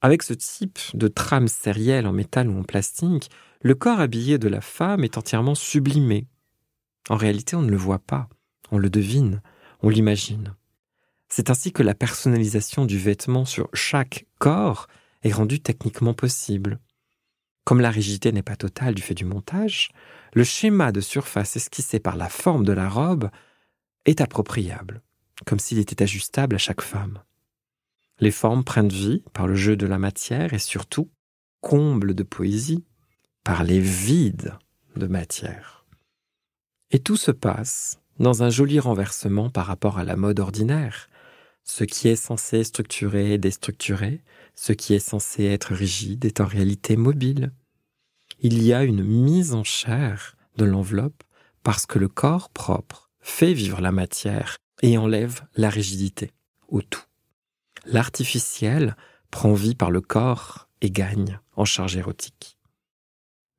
Avec 0.00 0.24
ce 0.24 0.34
type 0.34 0.80
de 0.94 1.06
trame 1.06 1.46
sérielle 1.46 2.08
en 2.08 2.12
métal 2.12 2.48
ou 2.48 2.58
en 2.58 2.64
plastique, 2.64 3.30
le 3.62 3.76
corps 3.76 4.00
habillé 4.00 4.36
de 4.38 4.48
la 4.48 4.60
femme 4.60 5.04
est 5.04 5.16
entièrement 5.16 5.54
sublimé. 5.54 6.26
En 7.08 7.16
réalité, 7.16 7.54
on 7.54 7.62
ne 7.62 7.70
le 7.70 7.76
voit 7.76 8.00
pas, 8.00 8.28
on 8.72 8.78
le 8.78 8.90
devine, 8.90 9.42
on 9.80 9.90
l'imagine. 9.90 10.56
C'est 11.32 11.48
ainsi 11.48 11.72
que 11.72 11.82
la 11.82 11.94
personnalisation 11.94 12.84
du 12.84 12.98
vêtement 12.98 13.44
sur 13.44 13.68
chaque 13.72 14.26
corps 14.38 14.88
est 15.22 15.32
rendue 15.32 15.60
techniquement 15.60 16.14
possible. 16.14 16.80
Comme 17.64 17.80
la 17.80 17.90
rigidité 17.90 18.32
n'est 18.32 18.42
pas 18.42 18.56
totale 18.56 18.94
du 18.94 19.02
fait 19.02 19.14
du 19.14 19.24
montage, 19.24 19.90
le 20.34 20.44
schéma 20.44 20.92
de 20.92 21.00
surface 21.00 21.56
esquissé 21.56 22.00
par 22.00 22.16
la 22.16 22.28
forme 22.28 22.64
de 22.64 22.72
la 22.72 22.88
robe 22.88 23.30
est 24.06 24.20
appropriable, 24.20 25.02
comme 25.46 25.60
s'il 25.60 25.78
était 25.78 26.02
ajustable 26.02 26.56
à 26.56 26.58
chaque 26.58 26.80
femme. 26.80 27.22
Les 28.18 28.32
formes 28.32 28.64
prennent 28.64 28.88
vie 28.88 29.22
par 29.32 29.46
le 29.46 29.54
jeu 29.54 29.76
de 29.76 29.86
la 29.86 29.98
matière 29.98 30.52
et 30.52 30.58
surtout, 30.58 31.10
comble 31.60 32.14
de 32.14 32.22
poésie, 32.22 32.84
par 33.44 33.62
les 33.62 33.80
vides 33.80 34.54
de 34.96 35.06
matière. 35.06 35.86
Et 36.90 36.98
tout 36.98 37.16
se 37.16 37.30
passe 37.30 38.00
dans 38.18 38.42
un 38.42 38.50
joli 38.50 38.80
renversement 38.80 39.48
par 39.48 39.66
rapport 39.66 39.98
à 39.98 40.04
la 40.04 40.16
mode 40.16 40.40
ordinaire, 40.40 41.08
ce 41.70 41.84
qui 41.84 42.08
est 42.08 42.16
censé 42.16 42.64
structurer 42.64 43.34
est 43.34 43.38
déstructuré, 43.38 44.24
ce 44.56 44.72
qui 44.72 44.92
est 44.92 44.98
censé 44.98 45.44
être 45.44 45.72
rigide 45.72 46.24
est 46.24 46.40
en 46.40 46.44
réalité 46.44 46.96
mobile. 46.96 47.52
Il 48.40 48.60
y 48.60 48.72
a 48.72 48.82
une 48.82 49.04
mise 49.04 49.54
en 49.54 49.62
chair 49.62 50.36
de 50.56 50.64
l'enveloppe 50.64 51.22
parce 51.62 51.86
que 51.86 52.00
le 52.00 52.08
corps 52.08 52.50
propre 52.50 53.08
fait 53.20 53.52
vivre 53.52 53.80
la 53.80 53.92
matière 53.92 54.56
et 54.82 54.98
enlève 54.98 55.42
la 55.54 55.70
rigidité 55.70 56.32
au 56.66 56.82
tout. 56.82 57.04
L'artificiel 57.86 58.96
prend 59.30 59.52
vie 59.52 59.76
par 59.76 59.92
le 59.92 60.00
corps 60.00 60.68
et 60.80 60.90
gagne 60.90 61.38
en 61.54 61.64
charge 61.64 61.96
érotique. 61.96 62.58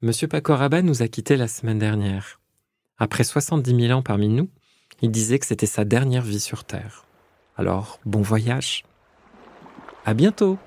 Monsieur 0.01 0.27
Paco 0.27 0.53
nous 0.83 1.01
a 1.01 1.07
quittés 1.07 1.37
la 1.37 1.47
semaine 1.47 1.79
dernière. 1.79 2.41
Après 2.97 3.23
70 3.23 3.87
000 3.87 3.97
ans 3.97 4.03
parmi 4.03 4.27
nous, 4.27 4.49
il 5.01 5.11
disait 5.11 5.39
que 5.39 5.45
c'était 5.45 5.65
sa 5.65 5.85
dernière 5.85 6.23
vie 6.23 6.41
sur 6.41 6.65
Terre. 6.65 7.05
Alors, 7.61 7.99
bon 8.07 8.23
voyage. 8.23 8.85
À 10.03 10.15
bientôt! 10.15 10.57